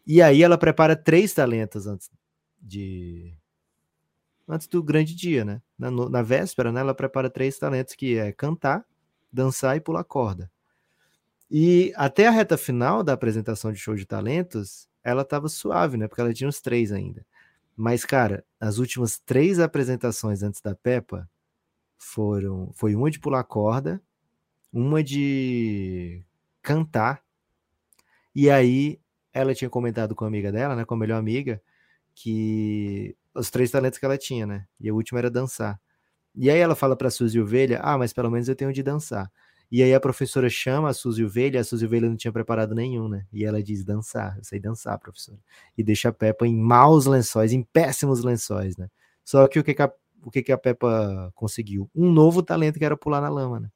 E 0.06 0.22
aí 0.22 0.44
ela 0.44 0.58
prepara 0.58 0.96
três 0.96 1.34
talentos 1.34 1.88
antes 1.88 2.12
de, 2.62 3.34
antes 4.48 4.68
do 4.68 4.84
grande 4.84 5.16
dia, 5.16 5.46
né? 5.46 5.62
Na, 5.78 5.90
na 5.92 6.22
véspera, 6.22 6.72
né, 6.72 6.82
ela 6.82 6.94
prepara 6.94 7.30
três 7.30 7.58
talentos 7.58 7.96
que 7.96 8.18
é 8.18 8.32
cantar, 8.32 8.86
dançar 9.32 9.78
e 9.78 9.80
pular 9.80 10.04
corda. 10.04 10.52
E 11.51 11.91
até 11.96 12.27
a 12.27 12.32
reta 12.32 12.58
final 12.58 13.03
da 13.03 13.13
apresentação 13.13 13.72
de 13.72 13.79
show 13.79 13.96
de 13.96 14.06
talentos, 14.06 14.88
ela 15.03 15.24
estava 15.24 15.48
suave, 15.50 15.98
né? 15.98 16.08
Porque 16.08 16.22
ela 16.22 16.34
tinha 16.34 16.50
os 16.50 16.62
três 16.62 16.91
ainda. 16.91 17.25
Mas, 17.75 18.06
cara, 18.06 18.46
as 18.60 18.77
últimas 18.77 19.20
três 19.20 19.60
apresentações 19.60 20.44
antes 20.44 20.62
da 20.62 20.75
Peppa 20.75 21.29
foram 22.00 22.72
foi 22.75 22.96
uma 22.96 23.12
de 23.12 23.20
pular 23.20 23.44
corda, 23.46 24.01
uma 24.74 25.03
de 25.03 26.24
cantar, 26.63 27.24
e 28.36 28.50
aí 28.50 29.00
ela 29.34 29.53
tinha 29.56 29.70
comentado 29.70 30.15
com 30.15 30.25
a 30.25 30.27
amiga 30.27 30.51
dela, 30.51 30.75
né, 30.75 30.86
com 30.86 30.94
a 30.94 30.98
melhor 30.98 31.18
amiga, 31.18 31.62
que 32.15 33.15
os 33.36 33.50
três 33.51 33.72
talentos 33.72 34.00
que 34.00 34.06
ela 34.06 34.18
tinha, 34.18 34.46
né? 34.48 34.65
E 34.79 34.91
o 34.91 34.96
último 34.96 35.20
era 35.20 35.32
dançar. 35.32 35.79
E 36.36 36.50
aí 36.51 36.60
ela 36.60 36.75
fala 36.75 36.96
para 36.98 37.10
Suzy 37.12 37.39
Ovelha: 37.41 37.79
"Ah, 37.84 37.98
mas 37.98 38.13
pelo 38.13 38.32
menos 38.32 38.50
eu 38.50 38.56
tenho 38.58 38.74
de 38.74 38.84
dançar". 38.84 39.32
E 39.72 39.84
aí 39.84 39.94
a 39.94 40.00
professora 40.00 40.50
chama 40.50 40.90
a 40.90 40.94
Suzy 40.94 41.24
Ovelha, 41.24 41.62
a 41.62 41.64
Suzy 41.64 41.86
Ovelha 41.86 42.10
não 42.10 42.16
tinha 42.18 42.32
preparado 42.32 42.74
nenhum, 42.76 43.08
né? 43.08 43.26
E 43.32 43.46
ela 43.46 43.62
diz: 43.62 43.84
"Dançar, 43.86 44.38
eu 44.38 44.44
sei 44.44 44.60
dançar, 44.60 44.98
professora". 45.00 45.38
E 45.78 45.84
deixa 45.84 46.10
a 46.10 46.14
Peppa 46.14 46.48
em 46.48 46.56
maus 46.56 47.06
lençóis, 47.06 47.54
em 47.54 47.62
péssimos 47.64 48.24
lençóis, 48.24 48.78
né? 48.78 48.90
Só 49.24 49.48
que 49.48 49.60
o 49.60 49.64
que, 49.64 49.74
que 49.76 49.82
a, 49.82 49.92
o 50.24 50.32
que, 50.32 50.42
que 50.44 50.52
a 50.52 50.58
Peppa 50.58 51.32
conseguiu? 51.36 51.90
Um 51.96 52.12
novo 52.12 52.42
talento 52.44 52.80
que 52.80 52.86
era 52.86 52.98
pular 52.98 53.22
na 53.22 53.30
lama, 53.30 53.60
né? 53.60 53.70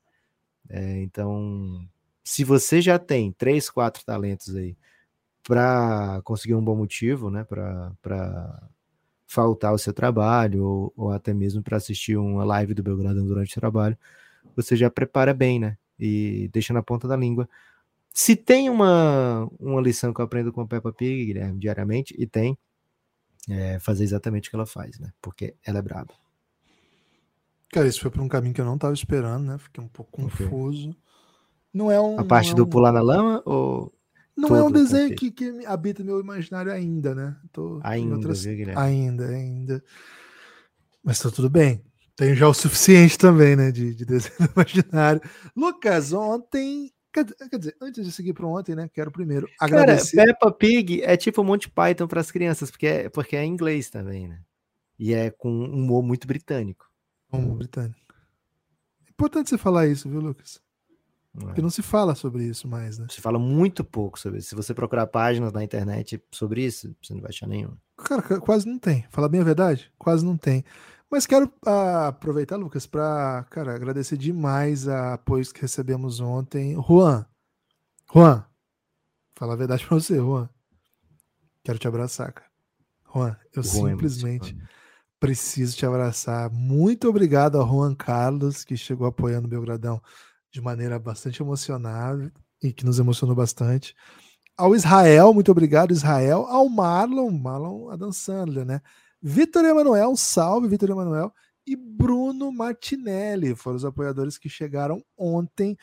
É, 0.70 1.02
então, 1.04 1.86
se 2.24 2.44
você 2.44 2.82
já 2.82 3.00
tem 3.00 3.32
três, 3.34 3.70
quatro 3.70 4.04
talentos 4.06 4.56
aí 4.56 4.78
para 5.44 6.22
conseguir 6.24 6.56
um 6.56 6.64
bom 6.64 6.76
motivo, 6.76 7.30
né? 7.32 7.44
Para 7.46 8.64
faltar 9.28 9.74
o 9.74 9.78
seu 9.80 9.94
trabalho, 9.94 10.64
ou, 10.66 10.94
ou 10.96 11.12
até 11.12 11.34
mesmo 11.34 11.64
para 11.64 11.78
assistir 11.78 12.18
uma 12.18 12.44
live 12.46 12.74
do 12.74 12.84
Belgrado 12.84 13.24
durante 13.26 13.58
o 13.58 13.62
trabalho, 13.62 13.98
você 14.56 14.76
já 14.76 14.90
prepara 14.90 15.34
bem, 15.34 15.60
né? 15.60 15.78
E 16.06 16.50
deixa 16.50 16.74
na 16.74 16.84
ponta 16.84 17.08
da 17.08 17.16
língua. 17.16 17.48
Se 18.12 18.36
tem 18.36 18.70
uma, 18.70 19.50
uma 19.60 19.82
lição 19.82 20.14
que 20.14 20.20
eu 20.20 20.26
aprendo 20.26 20.52
com 20.52 20.62
a 20.62 20.68
Peppa 20.68 20.92
Pig, 20.92 21.26
Guilherme, 21.26 21.60
diariamente, 21.60 22.14
e 22.18 22.28
tem, 22.28 22.58
é 23.50 23.80
fazer 23.80 24.04
exatamente 24.04 24.48
o 24.48 24.52
que 24.52 24.56
ela 24.56 24.66
faz, 24.66 25.00
né? 25.00 25.12
Porque 25.22 25.56
ela 25.66 25.80
é 25.80 25.82
braba. 25.82 26.14
Cara, 27.72 27.88
isso 27.88 28.02
foi 28.02 28.12
por 28.12 28.22
um 28.22 28.28
caminho 28.28 28.54
que 28.54 28.62
eu 28.62 28.66
não 28.66 28.76
estava 28.76 28.94
esperando, 28.94 29.46
né? 29.46 29.58
Fiquei 29.58 29.84
um 29.84 29.88
pouco 29.88 30.12
confuso. 30.12 30.90
Okay. 30.90 31.02
Não 31.74 31.90
é 31.90 32.00
um. 32.00 32.20
A 32.20 32.26
parte 32.26 32.52
é 32.52 32.54
do 32.54 32.66
um... 32.66 32.70
pular 32.70 32.92
na 32.92 33.02
lama 33.02 33.42
ou. 33.46 33.92
Não 34.36 34.56
é 34.56 34.64
um 34.64 34.72
desenho 34.72 35.16
que, 35.16 35.32
que 35.32 35.66
habita 35.66 36.04
meu 36.04 36.20
imaginário 36.20 36.72
ainda, 36.72 37.16
né? 37.16 37.36
Tô 37.52 37.80
ainda, 37.84 38.16
outras... 38.16 38.44
viu, 38.44 38.56
Guilherme? 38.56 38.82
Ainda, 38.82 39.28
ainda. 39.28 39.84
Mas 41.04 41.20
tá 41.20 41.32
tudo 41.32 41.50
bem. 41.50 41.84
Tenho 42.16 42.36
já 42.36 42.48
o 42.48 42.54
suficiente 42.54 43.18
também, 43.18 43.56
né? 43.56 43.72
De, 43.72 43.94
de 43.94 44.06
desenho 44.06 44.36
imaginário. 44.56 45.22
Lucas, 45.56 46.14
ontem. 46.14 46.92
Quer, 47.12 47.26
quer 47.26 47.58
dizer, 47.60 47.76
antes 47.80 48.06
de 48.06 48.12
seguir 48.12 48.34
para 48.34 48.48
ontem, 48.48 48.76
né? 48.76 48.90
Quero 48.92 49.12
primeiro 49.12 49.48
agradecer. 49.60 50.18
Cara, 50.18 50.34
Peppa 50.34 50.52
Pig 50.52 51.02
é 51.04 51.16
tipo 51.16 51.44
Monty 51.44 51.70
Python 51.70 52.08
para 52.08 52.22
as 52.22 52.32
crianças, 52.32 52.72
porque 52.72 52.88
é, 52.88 53.10
porque 53.10 53.36
é 53.36 53.44
em 53.44 53.52
inglês 53.52 53.90
também, 53.90 54.28
né? 54.28 54.42
E 54.98 55.14
é 55.14 55.30
com 55.30 55.50
um 55.50 55.74
humor 55.74 56.04
muito 56.04 56.28
britânico. 56.28 56.90
Humor 57.32 57.58
britânico. 57.58 58.00
Importante 59.10 59.50
você 59.50 59.58
falar 59.58 59.88
isso, 59.88 60.10
viu, 60.10 60.20
Lucas? 60.20 60.62
Porque 61.36 61.62
é. 61.62 61.64
não 61.64 61.70
se 61.70 61.82
fala 61.82 62.14
sobre 62.14 62.44
isso 62.44 62.68
mais, 62.68 63.00
né? 63.00 63.08
Se 63.10 63.20
fala 63.20 63.40
muito 63.40 63.84
pouco 63.84 64.20
sobre 64.20 64.40
isso. 64.40 64.50
Se 64.50 64.56
você 64.56 64.74
procurar 64.74 65.08
páginas 65.08 65.52
na 65.52 65.64
internet 65.64 66.22
sobre 66.32 66.64
isso, 66.64 66.96
você 67.02 67.14
não 67.14 67.22
vai 67.22 67.30
achar 67.30 67.48
nenhuma. 67.48 67.78
Cara, 67.98 68.22
quase 68.40 68.68
não 68.68 68.78
tem. 68.78 69.06
Fala 69.10 69.28
bem 69.28 69.42
a 69.42 69.44
verdade, 69.44 69.92
quase 69.98 70.24
não 70.24 70.38
tem. 70.38 70.64
Mas 71.14 71.28
quero 71.28 71.46
uh, 71.46 72.08
aproveitar, 72.08 72.56
Lucas, 72.56 72.88
para, 72.88 73.46
cara, 73.52 73.76
agradecer 73.76 74.18
demais 74.18 74.88
a 74.88 75.14
apoio 75.14 75.46
que 75.54 75.62
recebemos 75.62 76.20
ontem. 76.20 76.74
Juan, 76.74 77.24
Juan, 78.12 78.44
fala 79.36 79.54
a 79.54 79.56
verdade 79.56 79.86
pra 79.86 80.00
você, 80.00 80.16
Juan. 80.16 80.50
Quero 81.64 81.78
te 81.78 81.88
abraçar, 81.88 82.34
cara. 82.34 82.50
Juan, 83.14 83.38
eu 83.56 83.62
Juan 83.62 83.90
é 83.90 83.92
simplesmente 83.92 84.58
é 84.60 84.66
preciso 85.20 85.78
te 85.78 85.86
abraçar. 85.86 86.50
Muito 86.50 87.08
obrigado 87.08 87.60
ao 87.60 87.68
Juan 87.68 87.94
Carlos, 87.94 88.64
que 88.64 88.76
chegou 88.76 89.06
apoiando 89.06 89.46
o 89.46 89.52
Belgradão 89.52 90.02
de 90.52 90.62
maneira 90.62 90.98
bastante 90.98 91.44
emocionada 91.44 92.34
e 92.60 92.74
que 92.74 92.84
nos 92.84 92.98
emocionou 92.98 93.36
bastante. 93.36 93.96
Ao 94.58 94.76
Israel, 94.76 95.32
muito 95.32 95.52
obrigado, 95.52 95.92
Israel. 95.92 96.48
Ao 96.48 96.68
Marlon, 96.68 97.30
Marlon 97.30 97.92
Adam 97.92 98.12
Sandler, 98.12 98.66
né? 98.66 98.82
Vitor 99.26 99.64
Emanuel, 99.64 100.18
salve, 100.18 100.68
Vitor 100.68 100.90
Emanuel. 100.90 101.34
E 101.66 101.78
Bruno 101.78 102.52
Martinelli 102.52 103.56
foram 103.56 103.78
os 103.78 103.86
apoiadores 103.86 104.38
que 104.38 104.50
chegaram 104.50 105.02
ontem. 105.18 105.78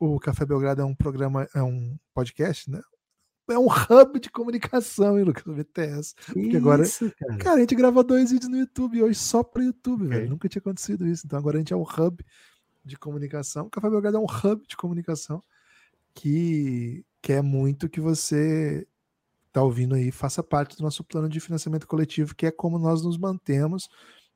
O 0.00 0.18
Café 0.18 0.46
Belgrado 0.46 0.80
é 0.80 0.84
um 0.86 0.94
programa, 0.94 1.46
é 1.54 1.62
um 1.62 1.98
podcast, 2.14 2.70
né? 2.70 2.80
É 3.50 3.58
um 3.58 3.66
hub 3.66 4.18
de 4.18 4.30
comunicação, 4.30 5.18
hein, 5.18 5.24
Lucas? 5.24 5.44
BTS. 5.44 6.14
Porque 6.14 6.40
isso, 6.40 6.56
agora. 6.56 6.84
Cara. 7.18 7.38
cara. 7.38 7.56
a 7.56 7.60
gente 7.60 7.74
grava 7.74 8.02
dois 8.02 8.30
vídeos 8.30 8.50
no 8.50 8.56
YouTube 8.56 9.02
hoje 9.02 9.18
só 9.18 9.42
para 9.42 9.64
YouTube, 9.64 10.06
velho. 10.06 10.26
É. 10.26 10.28
Nunca 10.28 10.48
tinha 10.48 10.60
acontecido 10.60 11.06
isso. 11.06 11.26
Então 11.26 11.38
agora 11.38 11.56
a 11.56 11.60
gente 11.60 11.72
é 11.74 11.76
um 11.76 11.82
hub 11.82 12.24
de 12.84 12.96
comunicação. 12.96 13.66
O 13.66 13.70
Café 13.70 13.90
Belgrado 13.90 14.16
é 14.16 14.20
um 14.20 14.24
hub 14.24 14.66
de 14.66 14.76
comunicação 14.76 15.42
que 16.14 17.04
quer 17.20 17.42
muito 17.42 17.88
que 17.88 18.00
você 18.00 18.86
está 19.48 19.62
ouvindo 19.62 19.94
aí 19.94 20.10
faça 20.10 20.42
parte 20.42 20.76
do 20.76 20.82
nosso 20.82 21.02
plano 21.02 21.28
de 21.28 21.40
financiamento 21.40 21.86
coletivo, 21.86 22.34
que 22.34 22.46
é 22.46 22.50
como 22.50 22.78
nós 22.78 23.02
nos 23.02 23.18
mantemos. 23.18 23.88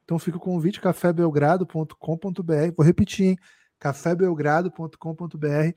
Então 0.04 0.18
fica 0.18 0.36
o 0.36 0.40
convite, 0.40 0.80
cafébelgrado.com.br. 0.80 2.72
Vou 2.76 2.84
repetir, 2.84 3.26
hein? 3.26 3.38
cafébelgrado.com.br. 3.78 5.72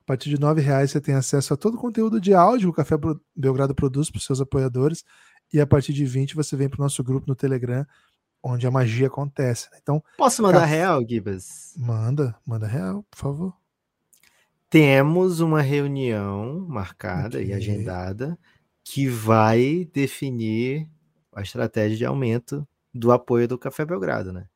A 0.00 0.04
partir 0.06 0.30
de 0.30 0.36
R$ 0.36 0.60
reais 0.60 0.92
você 0.92 1.00
tem 1.00 1.14
acesso 1.14 1.52
a 1.52 1.56
todo 1.56 1.74
o 1.74 1.80
conteúdo 1.80 2.20
de 2.20 2.32
áudio 2.32 2.72
que 2.72 2.80
o 2.80 2.84
Café 2.84 2.96
Belgrado 3.34 3.74
produz 3.74 4.10
para 4.10 4.18
os 4.18 4.24
seus 4.24 4.40
apoiadores. 4.40 5.04
E 5.52 5.60
a 5.60 5.66
partir 5.66 5.92
de 5.92 6.04
20 6.04 6.34
você 6.34 6.56
vem 6.56 6.68
para 6.68 6.80
o 6.80 6.82
nosso 6.82 7.02
grupo 7.02 7.26
no 7.26 7.34
Telegram, 7.34 7.84
onde 8.42 8.66
a 8.66 8.70
magia 8.70 9.08
acontece. 9.08 9.68
Né? 9.72 9.78
Então, 9.82 10.02
Posso 10.16 10.42
mandar 10.42 10.64
real, 10.64 11.04
Gibas? 11.06 11.74
Manda, 11.76 12.36
manda 12.46 12.66
real, 12.66 13.04
por 13.10 13.18
favor. 13.18 13.54
Temos 14.68 15.40
uma 15.40 15.62
reunião 15.62 16.66
marcada 16.68 17.38
okay. 17.38 17.46
e 17.46 17.52
agendada 17.52 18.38
que 18.86 19.08
vai 19.08 19.88
definir 19.92 20.88
a 21.34 21.42
estratégia 21.42 21.96
de 21.96 22.06
aumento 22.06 22.66
do 22.94 23.10
apoio 23.10 23.48
do 23.48 23.58
Café 23.58 23.84
Belgrado, 23.84 24.32
né? 24.32 24.48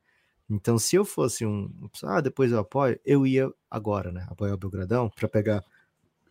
Então, 0.49 0.79
se 0.79 0.95
eu 0.95 1.05
fosse 1.05 1.45
um, 1.45 1.69
ah, 2.05 2.21
depois 2.21 2.53
eu 2.53 2.61
apoio, 2.61 2.99
eu 3.05 3.27
ia 3.27 3.53
agora, 3.69 4.13
né, 4.13 4.27
apoiar 4.31 4.55
o 4.55 4.57
Belgradão 4.57 5.11
para 5.11 5.29
pegar 5.29 5.65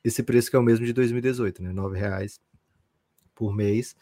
esse 0.03 0.23
preço 0.23 0.49
que 0.49 0.55
é 0.55 0.59
o 0.59 0.63
mesmo 0.63 0.85
de 0.85 0.93
2018, 0.93 1.61
né, 1.61 1.71
R$ 1.71 1.99
reais 1.99 2.39
por 3.35 3.53
mês 3.53 3.95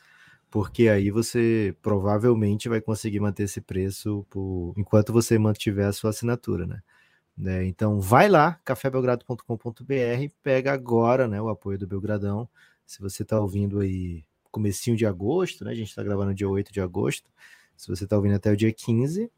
porque 0.49 0.87
aí 0.89 1.11
você 1.11 1.75
provavelmente 1.81 2.69
vai 2.69 2.81
conseguir 2.81 3.19
manter 3.19 3.43
esse 3.43 3.61
preço 3.61 4.25
por, 4.29 4.73
enquanto 4.77 5.11
você 5.11 5.37
mantiver 5.37 5.87
a 5.87 5.93
sua 5.93 6.11
assinatura, 6.11 6.65
né? 6.65 6.81
né? 7.37 7.65
Então 7.65 7.99
vai 7.99 8.29
lá, 8.29 8.59
cafébelgrado.com.br, 8.65 10.33
pega 10.41 10.73
agora 10.73 11.27
né, 11.27 11.41
o 11.41 11.49
apoio 11.49 11.77
do 11.77 11.87
Belgradão. 11.87 12.49
Se 12.87 13.01
você 13.01 13.21
está 13.21 13.39
ouvindo 13.39 13.79
aí 13.79 14.23
comecinho 14.49 14.97
de 14.97 15.05
agosto, 15.05 15.63
né? 15.63 15.71
A 15.71 15.75
gente 15.75 15.89
está 15.89 16.01
gravando 16.01 16.33
dia 16.33 16.49
8 16.49 16.73
de 16.73 16.81
agosto. 16.81 17.29
Se 17.75 17.87
você 17.87 18.05
está 18.05 18.15
ouvindo 18.15 18.35
até 18.35 18.51
o 18.51 18.57
dia 18.57 18.73
15, 18.73 19.29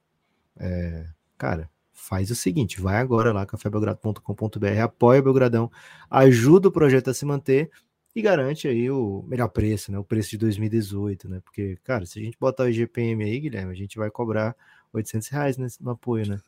é, 0.58 1.08
cara, 1.38 1.70
faz 1.92 2.32
o 2.32 2.36
seguinte, 2.36 2.80
vai 2.80 2.98
agora 2.98 3.34
lá, 3.34 3.46
cafébelgrado.com.br, 3.46 4.80
apoia 4.82 5.20
o 5.20 5.24
Belgradão, 5.24 5.70
ajuda 6.10 6.70
o 6.70 6.72
projeto 6.72 7.10
a 7.10 7.14
se 7.14 7.26
manter 7.26 7.70
e 8.16 8.22
garante 8.22 8.68
aí 8.68 8.90
o 8.90 9.24
melhor 9.28 9.50
preço, 9.50 9.92
né? 9.92 10.00
O 10.00 10.04
preço 10.04 10.32
de 10.32 10.38
2018, 10.38 11.28
né? 11.28 11.42
Porque, 11.42 11.78
cara, 11.84 12.06
se 12.06 12.20
a 12.20 12.24
gente 12.24 12.38
botar 12.40 12.64
o 12.64 12.70
IGPM 12.70 13.24
aí, 13.24 13.40
Guilherme, 13.40 13.72
a 13.72 13.76
gente 13.76 13.98
vai 13.98 14.10
cobrar 14.10 14.56
800 14.94 15.28
reais 15.28 15.58
nesse, 15.58 15.84
no 15.84 15.92
apoio, 15.92 16.28
né? 16.28 16.40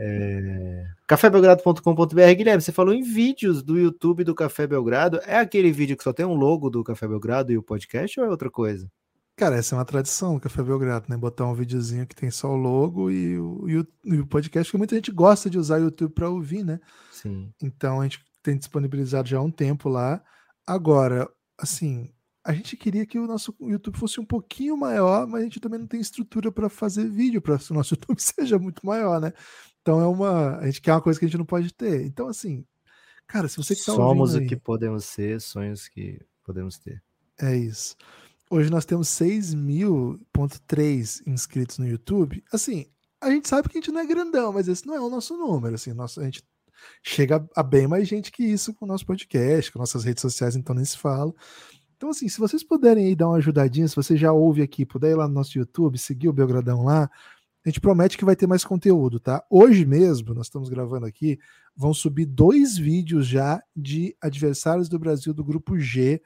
É... 0.00 0.86
cafébelgrado.com.br 1.06 2.34
Guilherme, 2.36 2.62
você 2.62 2.72
falou 2.72 2.94
em 2.94 3.02
vídeos 3.02 3.62
do 3.62 3.78
YouTube 3.78 4.24
do 4.24 4.34
Café 4.34 4.66
Belgrado. 4.66 5.20
É 5.26 5.38
aquele 5.38 5.70
vídeo 5.72 5.96
que 5.96 6.04
só 6.04 6.12
tem 6.12 6.26
um 6.26 6.34
logo 6.34 6.70
do 6.70 6.84
Café 6.84 7.06
Belgrado 7.06 7.52
e 7.52 7.58
o 7.58 7.62
podcast 7.62 8.18
ou 8.20 8.26
é 8.26 8.28
outra 8.28 8.50
coisa? 8.50 8.90
Cara, 9.36 9.56
essa 9.56 9.76
é 9.76 9.78
uma 9.78 9.84
tradição 9.84 10.34
do 10.34 10.40
Café 10.40 10.62
Belgrado, 10.62 11.06
né? 11.08 11.16
Botar 11.16 11.46
um 11.46 11.54
videozinho 11.54 12.06
que 12.06 12.16
tem 12.16 12.28
só 12.28 12.50
o 12.50 12.56
logo 12.56 13.08
e 13.08 13.38
o, 13.38 13.68
e 13.68 13.78
o, 13.78 13.86
e 14.04 14.18
o 14.18 14.26
podcast, 14.26 14.68
porque 14.68 14.78
muita 14.78 14.96
gente 14.96 15.12
gosta 15.12 15.48
de 15.48 15.56
usar 15.56 15.80
o 15.80 15.84
YouTube 15.84 16.12
para 16.12 16.28
ouvir, 16.28 16.64
né? 16.64 16.80
Sim. 17.12 17.52
Então 17.62 18.00
a 18.00 18.02
gente 18.02 18.20
tem 18.42 18.56
disponibilizado 18.56 19.28
já 19.28 19.38
há 19.38 19.42
um 19.42 19.50
tempo 19.50 19.88
lá. 19.88 20.20
Agora, 20.66 21.30
assim, 21.56 22.12
a 22.44 22.52
gente 22.52 22.76
queria 22.76 23.04
que 23.04 23.18
o 23.18 23.26
nosso 23.26 23.54
YouTube 23.60 23.98
fosse 23.98 24.18
um 24.18 24.24
pouquinho 24.24 24.76
maior, 24.76 25.26
mas 25.26 25.42
a 25.42 25.44
gente 25.44 25.60
também 25.60 25.78
não 25.78 25.86
tem 25.86 26.00
estrutura 26.00 26.50
para 26.50 26.68
fazer 26.68 27.08
vídeo 27.08 27.42
para 27.42 27.58
que 27.58 27.70
o 27.70 27.74
nosso 27.74 27.92
YouTube 27.94 28.18
seja 28.20 28.58
muito 28.58 28.84
maior, 28.86 29.20
né? 29.20 29.32
Então 29.88 30.02
é 30.02 30.06
uma. 30.06 30.58
A 30.58 30.66
gente 30.66 30.82
quer 30.82 30.92
uma 30.92 31.00
coisa 31.00 31.18
que 31.18 31.24
a 31.24 31.28
gente 31.28 31.38
não 31.38 31.46
pode 31.46 31.72
ter. 31.72 32.04
Então, 32.04 32.28
assim, 32.28 32.62
cara, 33.26 33.48
se 33.48 33.56
você 33.56 33.74
que 33.74 33.82
tá 33.82 33.94
Somos 33.94 34.34
o 34.34 34.38
aí, 34.38 34.46
que 34.46 34.54
podemos 34.54 35.06
ser, 35.06 35.40
sonhos 35.40 35.88
que 35.88 36.20
podemos 36.44 36.78
ter. 36.78 37.02
É 37.40 37.56
isso. 37.56 37.96
Hoje 38.50 38.68
nós 38.68 38.84
temos 38.84 39.08
6.000.3 39.08 41.22
inscritos 41.26 41.78
no 41.78 41.88
YouTube. 41.88 42.44
Assim, 42.52 42.84
a 43.18 43.30
gente 43.30 43.48
sabe 43.48 43.70
que 43.70 43.78
a 43.78 43.80
gente 43.80 43.90
não 43.90 44.02
é 44.02 44.06
grandão, 44.06 44.52
mas 44.52 44.68
esse 44.68 44.86
não 44.86 44.94
é 44.94 45.00
o 45.00 45.08
nosso 45.08 45.34
número. 45.38 45.74
Assim, 45.74 45.94
nosso, 45.94 46.20
a 46.20 46.24
gente 46.24 46.44
chega 47.02 47.48
a 47.56 47.62
bem 47.62 47.86
mais 47.86 48.06
gente 48.06 48.30
que 48.30 48.44
isso 48.44 48.74
com 48.74 48.84
o 48.84 48.88
nosso 48.88 49.06
podcast, 49.06 49.72
com 49.72 49.78
nossas 49.78 50.04
redes 50.04 50.20
sociais, 50.20 50.54
então 50.54 50.74
nem 50.74 50.84
se 50.84 50.98
fala. 50.98 51.32
Então, 51.96 52.10
assim, 52.10 52.28
se 52.28 52.38
vocês 52.38 52.62
puderem 52.62 53.06
aí 53.06 53.16
dar 53.16 53.28
uma 53.28 53.38
ajudadinha, 53.38 53.88
se 53.88 53.96
você 53.96 54.18
já 54.18 54.32
ouve 54.32 54.60
aqui, 54.60 54.84
puder 54.84 55.12
ir 55.12 55.16
lá 55.16 55.26
no 55.26 55.32
nosso 55.32 55.56
YouTube, 55.56 55.96
seguir 55.96 56.28
o 56.28 56.32
Belgradão 56.32 56.84
lá, 56.84 57.10
a 57.68 57.70
gente 57.70 57.82
promete 57.82 58.16
que 58.16 58.24
vai 58.24 58.34
ter 58.34 58.46
mais 58.46 58.64
conteúdo, 58.64 59.20
tá? 59.20 59.44
Hoje 59.50 59.84
mesmo, 59.84 60.32
nós 60.32 60.46
estamos 60.46 60.70
gravando 60.70 61.04
aqui, 61.04 61.38
vão 61.76 61.92
subir 61.92 62.24
dois 62.24 62.78
vídeos 62.78 63.26
já 63.26 63.62
de 63.76 64.16
adversários 64.22 64.88
do 64.88 64.98
Brasil 64.98 65.34
do 65.34 65.44
grupo 65.44 65.78
G. 65.78 66.22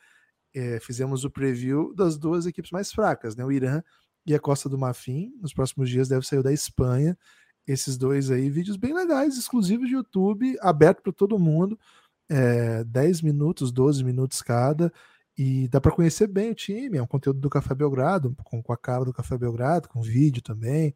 É, 0.54 0.78
fizemos 0.78 1.24
o 1.24 1.30
preview 1.30 1.92
das 1.96 2.16
duas 2.16 2.46
equipes 2.46 2.70
mais 2.70 2.92
fracas, 2.92 3.34
né? 3.34 3.44
O 3.44 3.50
Irã 3.50 3.82
e 4.24 4.36
a 4.36 4.38
Costa 4.38 4.68
do 4.68 4.78
Marfim. 4.78 5.32
Nos 5.40 5.52
próximos 5.52 5.90
dias 5.90 6.06
deve 6.06 6.24
sair 6.24 6.44
da 6.44 6.52
Espanha 6.52 7.18
esses 7.66 7.96
dois 7.96 8.30
aí, 8.30 8.48
vídeos 8.48 8.76
bem 8.76 8.94
legais, 8.94 9.36
exclusivos 9.36 9.88
de 9.88 9.94
YouTube, 9.94 10.56
aberto 10.60 11.02
para 11.02 11.12
todo 11.12 11.38
mundo, 11.38 11.78
é, 12.28 12.84
10 12.84 13.22
minutos, 13.22 13.72
12 13.72 14.04
minutos 14.04 14.42
cada, 14.42 14.92
e 15.36 15.66
dá 15.68 15.80
para 15.80 15.92
conhecer 15.92 16.28
bem 16.28 16.50
o 16.50 16.54
time, 16.54 16.98
é 16.98 17.02
um 17.02 17.06
conteúdo 17.06 17.40
do 17.40 17.50
Café 17.50 17.74
Belgrado, 17.74 18.36
com, 18.44 18.62
com 18.62 18.72
a 18.72 18.76
cara 18.76 19.04
do 19.04 19.12
Café 19.12 19.36
Belgrado, 19.36 19.88
com 19.88 20.02
vídeo 20.02 20.42
também, 20.42 20.94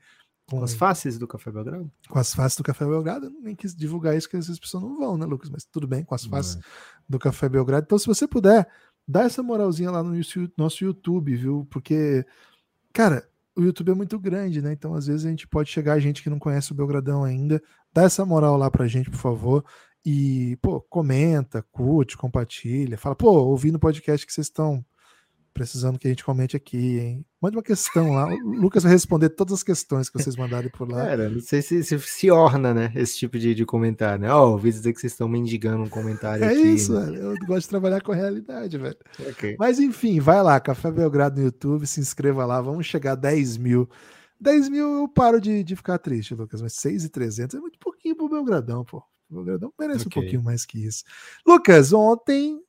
Com 0.49 0.63
as 0.63 0.75
faces 0.75 1.19
do 1.19 1.27
Café 1.27 1.51
Belgrado? 1.51 1.91
Com 2.09 2.19
as 2.19 2.33
faces 2.33 2.57
do 2.57 2.63
Café 2.63 2.85
Belgrado. 2.85 3.31
Nem 3.43 3.55
quis 3.55 3.75
divulgar 3.75 4.17
isso, 4.17 4.29
que 4.29 4.37
as 4.37 4.59
pessoas 4.59 4.83
não 4.83 4.97
vão, 4.97 5.19
né, 5.19 5.27
Lucas? 5.27 5.51
Mas 5.51 5.65
tudo 5.65 5.89
bem, 5.89 6.05
com 6.05 6.15
as 6.15 6.25
faces 6.25 6.57
é. 6.57 6.61
do 7.09 7.19
Café 7.19 7.49
Belgrado. 7.49 7.85
Então, 7.85 7.99
se 7.99 8.07
você 8.07 8.29
puder, 8.29 8.69
dá 9.07 9.25
essa 9.25 9.43
moralzinha 9.43 9.91
lá 9.91 10.05
no 10.05 10.15
nosso 10.57 10.85
YouTube, 10.85 11.35
viu? 11.35 11.67
Porque, 11.69 12.25
cara, 12.93 13.29
o 13.57 13.63
YouTube 13.63 13.91
é 13.91 13.95
muito 13.95 14.19
grande, 14.21 14.63
né? 14.63 14.73
Então, 14.73 14.95
às 14.95 15.09
vezes, 15.09 15.27
a 15.27 15.31
gente 15.31 15.49
pode 15.49 15.69
chegar 15.69 15.95
a 15.95 15.99
gente 15.99 16.23
que 16.23 16.31
não 16.31 16.39
conhece 16.39 16.71
o 16.71 16.77
Belgradão 16.77 17.25
ainda. 17.25 17.61
Dá 17.93 18.03
essa 18.03 18.25
moral 18.25 18.57
lá 18.57 18.71
pra 18.71 18.87
gente, 18.87 19.11
por 19.11 19.19
favor. 19.19 19.65
E, 20.05 20.57
pô, 20.63 20.81
comenta, 20.81 21.61
curte, 21.73 22.17
compartilha. 22.17 22.97
Fala, 22.97 23.17
pô, 23.17 23.33
ouvi 23.33 23.73
no 23.73 23.81
podcast 23.81 24.25
que 24.25 24.33
vocês 24.33 24.47
estão 24.47 24.85
precisando 25.57 25.99
que 25.99 26.07
a 26.07 26.11
gente 26.11 26.23
comente 26.23 26.55
aqui, 26.55 26.99
hein? 26.99 27.27
Mande 27.41 27.57
uma 27.57 27.63
questão 27.63 28.13
lá. 28.13 28.27
O 28.27 28.53
Lucas 28.53 28.83
vai 28.83 28.93
responder 28.93 29.31
todas 29.31 29.55
as 29.55 29.63
questões 29.63 30.11
que 30.11 30.23
vocês 30.23 30.37
mandarem 30.37 30.71
por 30.71 30.91
lá. 30.91 31.07
Cara, 31.07 31.31
não 31.31 31.41
sei 31.41 31.63
se, 31.63 31.83
se, 31.83 31.99
se 31.99 32.31
orna, 32.31 32.75
né? 32.75 32.93
Esse 32.95 33.17
tipo 33.17 33.39
de, 33.39 33.55
de 33.55 33.65
comentário, 33.65 34.21
né? 34.21 34.33
Ó, 34.33 34.45
oh, 34.45 34.53
ouvi 34.53 34.71
dizer 34.71 34.93
que 34.93 35.01
vocês 35.01 35.13
estão 35.13 35.29
mendigando 35.29 35.83
um 35.83 35.89
comentário 35.89 36.45
é 36.45 36.49
aqui. 36.49 36.59
É 36.59 36.67
isso, 36.67 36.93
né? 36.93 37.07
velho. 37.07 37.23
Eu 37.23 37.37
gosto 37.47 37.63
de 37.63 37.69
trabalhar 37.71 38.03
com 38.03 38.13
a 38.13 38.15
realidade, 38.15 38.77
velho. 38.77 38.97
Okay. 39.31 39.57
Mas 39.59 39.79
enfim, 39.79 40.21
vai 40.21 40.43
lá, 40.43 40.61
Café 40.61 40.91
Belgrado 40.91 41.41
no 41.41 41.47
YouTube, 41.47 41.87
se 41.87 42.01
inscreva 42.01 42.45
lá, 42.45 42.61
vamos 42.61 42.85
chegar 42.85 43.13
a 43.13 43.17
10 43.17 43.57
mil. 43.57 43.89
10 44.39 44.69
mil 44.69 44.95
eu 44.97 45.09
paro 45.09 45.41
de, 45.41 45.65
de 45.65 45.75
ficar 45.75 45.99
triste, 45.99 46.35
Lucas, 46.35 46.61
mas 46.61 46.75
6,300 46.75 47.57
é 47.57 47.59
muito 47.59 47.79
pouquinho 47.79 48.15
pro 48.15 48.29
Belgradão, 48.29 48.85
pô. 48.85 49.03
O 49.31 49.35
Belgradão 49.35 49.73
merece 49.79 50.07
okay. 50.07 50.21
um 50.21 50.23
pouquinho 50.23 50.43
mais 50.43 50.67
que 50.67 50.85
isso. 50.85 51.03
Lucas, 51.47 51.93
ontem 51.93 52.61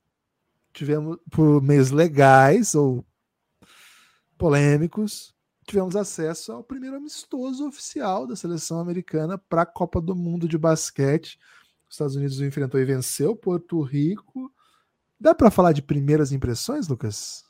tivemos 0.78 1.18
por 1.32 1.60
meios 1.62 1.90
legais 1.90 2.76
ou 2.76 3.04
polêmicos, 4.38 5.34
tivemos 5.66 5.96
acesso 5.96 6.52
ao 6.52 6.64
primeiro 6.64 6.98
amistoso 6.98 7.68
oficial 7.68 8.28
da 8.28 8.36
seleção 8.36 8.80
americana 8.80 9.40
para 9.40 9.64
a 9.64 9.66
Copa 9.66 10.00
do 10.00 10.16
Mundo 10.16 10.48
de 10.48 10.56
basquete. 10.56 11.40
Os 11.90 11.96
Estados 11.96 12.16
Unidos 12.16 12.40
enfrentou 12.42 12.80
e 12.80 12.86
venceu 12.86 13.36
Porto 13.36 13.82
Rico. 13.82 14.54
Dá 15.20 15.34
para 15.34 15.50
falar 15.50 15.72
de 15.72 15.82
primeiras 15.82 16.32
impressões, 16.32 16.88
Lucas? 16.88 17.44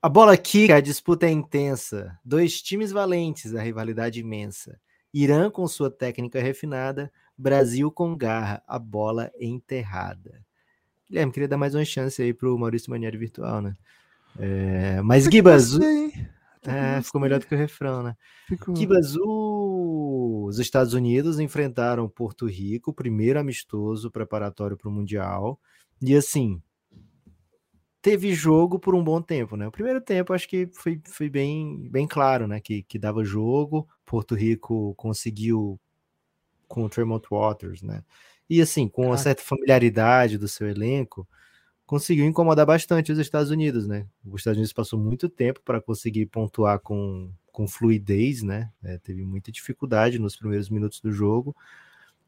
A 0.00 0.08
bola 0.08 0.34
aqui, 0.34 0.70
a 0.70 0.80
disputa 0.80 1.26
é 1.26 1.30
intensa. 1.30 2.16
Dois 2.24 2.62
times 2.62 2.92
valentes, 2.92 3.56
a 3.56 3.60
rivalidade 3.60 4.20
imensa. 4.20 4.80
Irã 5.12 5.50
com 5.50 5.66
sua 5.66 5.90
técnica 5.90 6.40
refinada, 6.40 7.12
Brasil 7.36 7.90
com 7.90 8.16
garra, 8.16 8.62
a 8.68 8.78
bola 8.78 9.32
enterrada. 9.40 10.46
Guilherme, 11.08 11.32
queria 11.32 11.48
dar 11.48 11.56
mais 11.56 11.74
uma 11.74 11.84
chance 11.84 12.20
aí 12.20 12.34
pro 12.34 12.58
Maurício 12.58 12.90
Manieri 12.90 13.16
virtual, 13.16 13.62
né? 13.62 13.74
É, 14.38 15.00
mas 15.02 15.24
Gibas. 15.24 15.78
É, 16.66 17.00
ficou 17.00 17.20
melhor 17.20 17.38
do 17.40 17.46
que 17.46 17.54
o 17.54 17.58
refrão, 17.58 18.02
né? 18.02 18.14
Ficou. 18.46 18.76
Gibas, 18.76 19.14
os 19.16 20.58
Estados 20.58 20.92
Unidos 20.92 21.40
enfrentaram 21.40 22.08
Porto 22.08 22.46
Rico, 22.46 22.92
primeiro 22.92 23.38
amistoso 23.38 24.10
preparatório 24.10 24.76
para 24.76 24.88
o 24.88 24.92
Mundial. 24.92 25.58
E 26.02 26.14
assim, 26.14 26.60
teve 28.02 28.34
jogo 28.34 28.78
por 28.78 28.94
um 28.94 29.02
bom 29.02 29.22
tempo, 29.22 29.56
né? 29.56 29.66
O 29.66 29.72
primeiro 29.72 30.00
tempo 30.00 30.32
acho 30.32 30.48
que 30.48 30.68
foi, 30.72 31.00
foi 31.06 31.30
bem, 31.30 31.88
bem 31.90 32.06
claro, 32.06 32.46
né? 32.46 32.60
Que, 32.60 32.82
que 32.82 32.98
dava 32.98 33.24
jogo. 33.24 33.88
Porto 34.04 34.34
Rico 34.34 34.94
conseguiu 34.94 35.80
com 36.66 36.84
o 36.84 36.88
Tremont 36.88 37.26
Waters, 37.30 37.82
né? 37.82 38.02
E 38.48 38.60
assim, 38.62 38.88
com 38.88 39.06
uma 39.06 39.18
certa 39.18 39.42
familiaridade 39.42 40.38
do 40.38 40.48
seu 40.48 40.68
elenco, 40.68 41.28
conseguiu 41.86 42.26
incomodar 42.26 42.66
bastante 42.66 43.12
os 43.12 43.18
Estados 43.18 43.50
Unidos, 43.50 43.86
né? 43.86 44.06
Os 44.26 44.40
Estados 44.40 44.58
Unidos 44.58 44.72
passou 44.72 44.98
muito 44.98 45.28
tempo 45.28 45.60
para 45.64 45.80
conseguir 45.80 46.26
pontuar 46.26 46.80
com, 46.80 47.30
com 47.50 47.66
fluidez, 47.66 48.42
né? 48.42 48.70
É, 48.82 48.98
teve 48.98 49.24
muita 49.24 49.50
dificuldade 49.50 50.18
nos 50.18 50.36
primeiros 50.36 50.68
minutos 50.68 51.00
do 51.00 51.10
jogo. 51.10 51.56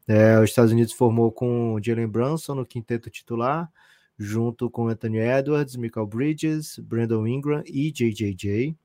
É, 0.07 0.39
os 0.39 0.49
Estados 0.49 0.71
Unidos 0.71 0.93
formou 0.93 1.31
com 1.31 1.79
Jalen 1.81 2.07
Brunson 2.07 2.55
no 2.55 2.65
quinteto 2.65 3.09
titular, 3.09 3.71
junto 4.17 4.69
com 4.69 4.87
Anthony 4.87 5.19
Edwards, 5.19 5.75
Michael 5.75 6.07
Bridges, 6.07 6.79
Brandon 6.79 7.25
Ingram 7.27 7.63
e 7.65 7.91
JJJ. 7.91 8.75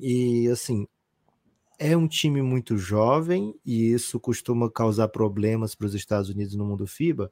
E 0.00 0.48
assim, 0.48 0.86
é 1.78 1.96
um 1.96 2.08
time 2.08 2.42
muito 2.42 2.76
jovem 2.76 3.54
e 3.64 3.92
isso 3.92 4.18
costuma 4.18 4.70
causar 4.70 5.08
problemas 5.08 5.74
para 5.74 5.86
os 5.86 5.94
Estados 5.94 6.28
Unidos 6.28 6.56
no 6.56 6.64
mundo 6.64 6.86
FIBA. 6.86 7.30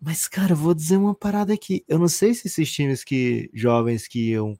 Mas, 0.00 0.28
cara, 0.28 0.54
vou 0.54 0.72
dizer 0.72 0.96
uma 0.96 1.14
parada 1.14 1.52
aqui. 1.52 1.84
Eu 1.88 1.98
não 1.98 2.06
sei 2.06 2.32
se 2.32 2.46
esses 2.46 2.70
times 2.70 3.02
que 3.02 3.50
jovens 3.52 4.06
que 4.06 4.30
iam, 4.30 4.56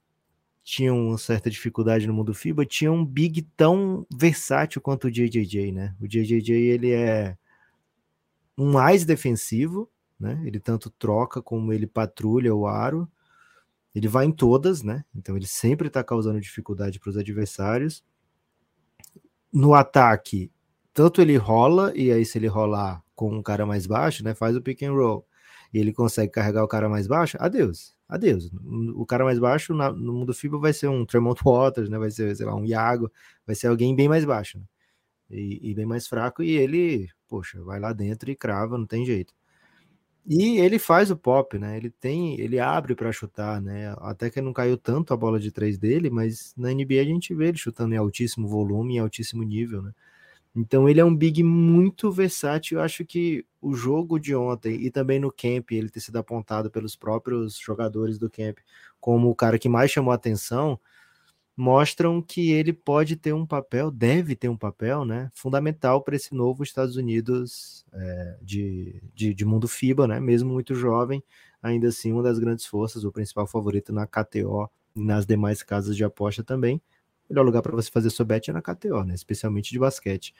tinham 0.61 1.07
uma 1.07 1.17
certa 1.17 1.49
dificuldade 1.49 2.05
no 2.05 2.13
mundo 2.13 2.33
FIBA 2.33 2.65
tinham 2.65 2.95
um 2.95 3.05
big 3.05 3.43
tão 3.55 4.05
versátil 4.13 4.81
quanto 4.81 5.07
o 5.07 5.11
JJJ, 5.11 5.71
né? 5.71 5.95
O 6.01 6.07
JJJ 6.07 6.51
ele 6.51 6.91
é 6.91 7.37
um 8.57 8.73
mais 8.73 9.05
defensivo, 9.05 9.89
né? 10.19 10.41
Ele 10.45 10.59
tanto 10.59 10.89
troca 10.89 11.41
como 11.41 11.71
ele 11.71 11.87
patrulha 11.87 12.53
o 12.53 12.67
aro. 12.67 13.09
Ele 13.95 14.09
vai 14.09 14.25
em 14.25 14.31
todas, 14.33 14.83
né? 14.83 15.05
Então 15.15 15.37
ele 15.37 15.47
sempre 15.47 15.87
está 15.87 16.03
causando 16.03 16.41
dificuldade 16.41 16.99
para 16.99 17.09
os 17.09 17.17
adversários 17.17 18.03
no 19.53 19.73
ataque, 19.73 20.51
tanto 20.93 21.21
ele 21.21 21.37
rola, 21.37 21.93
e 21.95 22.11
aí 22.11 22.25
se 22.25 22.37
ele 22.37 22.47
rolar 22.47 23.03
com 23.15 23.33
um 23.35 23.41
cara 23.43 23.65
mais 23.65 23.85
baixo, 23.87 24.23
né, 24.23 24.33
faz 24.33 24.55
o 24.55 24.61
pick 24.61 24.83
and 24.83 24.93
roll, 24.93 25.25
e 25.73 25.79
ele 25.79 25.93
consegue 25.93 26.31
carregar 26.31 26.63
o 26.63 26.67
cara 26.67 26.89
mais 26.89 27.07
baixo, 27.07 27.37
adeus, 27.39 27.95
adeus. 28.07 28.51
O 28.95 29.05
cara 29.05 29.23
mais 29.25 29.39
baixo 29.39 29.73
na, 29.73 29.91
no 29.91 30.13
mundo 30.13 30.33
FIBA 30.33 30.59
vai 30.59 30.73
ser 30.73 30.87
um 30.89 31.05
Tremont 31.05 31.41
Waters, 31.43 31.89
né, 31.89 31.97
vai 31.99 32.11
ser, 32.11 32.35
sei 32.35 32.45
lá, 32.45 32.55
um 32.55 32.65
Iago, 32.65 33.11
vai 33.45 33.55
ser 33.55 33.67
alguém 33.67 33.95
bem 33.95 34.09
mais 34.09 34.25
baixo, 34.25 34.57
né, 34.59 34.65
e, 35.31 35.71
e 35.71 35.75
bem 35.75 35.85
mais 35.85 36.07
fraco, 36.07 36.43
e 36.43 36.51
ele, 36.51 37.09
poxa, 37.27 37.63
vai 37.63 37.79
lá 37.79 37.93
dentro 37.93 38.31
e 38.31 38.35
crava, 38.35 38.77
não 38.77 38.85
tem 38.87 39.05
jeito. 39.05 39.33
E 40.25 40.57
ele 40.59 40.77
faz 40.77 41.09
o 41.09 41.17
pop, 41.17 41.57
né? 41.57 41.77
Ele 41.77 41.89
tem, 41.89 42.39
ele 42.39 42.59
abre 42.59 42.93
para 42.95 43.11
chutar, 43.11 43.61
né? 43.61 43.95
Até 43.99 44.29
que 44.29 44.41
não 44.41 44.53
caiu 44.53 44.77
tanto 44.77 45.13
a 45.13 45.17
bola 45.17 45.39
de 45.39 45.51
três 45.51 45.77
dele, 45.77 46.09
mas 46.09 46.53
na 46.55 46.71
NBA 46.71 47.01
a 47.01 47.05
gente 47.05 47.33
vê 47.33 47.47
ele 47.47 47.57
chutando 47.57 47.93
em 47.95 47.97
altíssimo 47.97 48.47
volume, 48.47 48.95
em 48.95 48.99
altíssimo 48.99 49.43
nível, 49.43 49.81
né? 49.81 49.91
Então 50.55 50.89
ele 50.89 50.99
é 50.99 51.05
um 51.05 51.15
big 51.15 51.43
muito 51.43 52.11
versátil. 52.11 52.79
Eu 52.79 52.83
acho 52.83 53.05
que 53.05 53.45
o 53.61 53.73
jogo 53.73 54.19
de 54.19 54.35
ontem 54.35 54.75
e 54.81 54.91
também 54.91 55.19
no 55.19 55.31
camp, 55.31 55.71
ele 55.71 55.89
ter 55.89 55.99
sido 56.01 56.17
apontado 56.17 56.69
pelos 56.71 56.95
próprios 56.95 57.57
jogadores 57.57 58.17
do 58.17 58.29
camp 58.29 58.57
como 58.99 59.29
o 59.29 59.35
cara 59.35 59.57
que 59.59 59.69
mais 59.69 59.91
chamou 59.91 60.13
atenção, 60.13 60.79
mostram 61.59 62.21
que 62.21 62.51
ele 62.51 62.71
pode 62.71 63.17
ter 63.17 63.33
um 63.33 63.45
papel, 63.45 63.91
deve 63.91 64.33
ter 64.33 64.47
um 64.47 64.55
papel, 64.55 65.03
né, 65.03 65.29
fundamental 65.33 66.01
para 66.01 66.15
esse 66.15 66.33
novo 66.33 66.63
Estados 66.63 66.95
Unidos 66.95 67.85
é, 67.91 68.37
de, 68.41 69.03
de, 69.13 69.33
de, 69.33 69.45
mundo 69.45 69.67
FIBA, 69.67 70.07
né, 70.07 70.21
mesmo 70.21 70.49
muito 70.53 70.73
jovem, 70.73 71.21
ainda 71.61 71.89
assim 71.89 72.13
uma 72.13 72.23
das 72.23 72.39
grandes 72.39 72.65
forças, 72.65 73.03
o 73.03 73.11
principal 73.11 73.45
favorito 73.45 73.91
na 73.91 74.07
KTO 74.07 74.69
e 74.95 75.03
nas 75.03 75.25
demais 75.25 75.61
casas 75.61 75.97
de 75.97 76.03
aposta 76.05 76.41
também. 76.45 76.77
O 77.29 77.33
melhor 77.33 77.45
lugar 77.45 77.61
para 77.61 77.75
você 77.75 77.91
fazer 77.91 78.09
sua 78.09 78.23
bet 78.23 78.49
é 78.49 78.53
na 78.53 78.61
KTO, 78.61 79.03
né, 79.03 79.13
especialmente 79.13 79.69
de 79.69 79.79
basquete. 79.79 80.33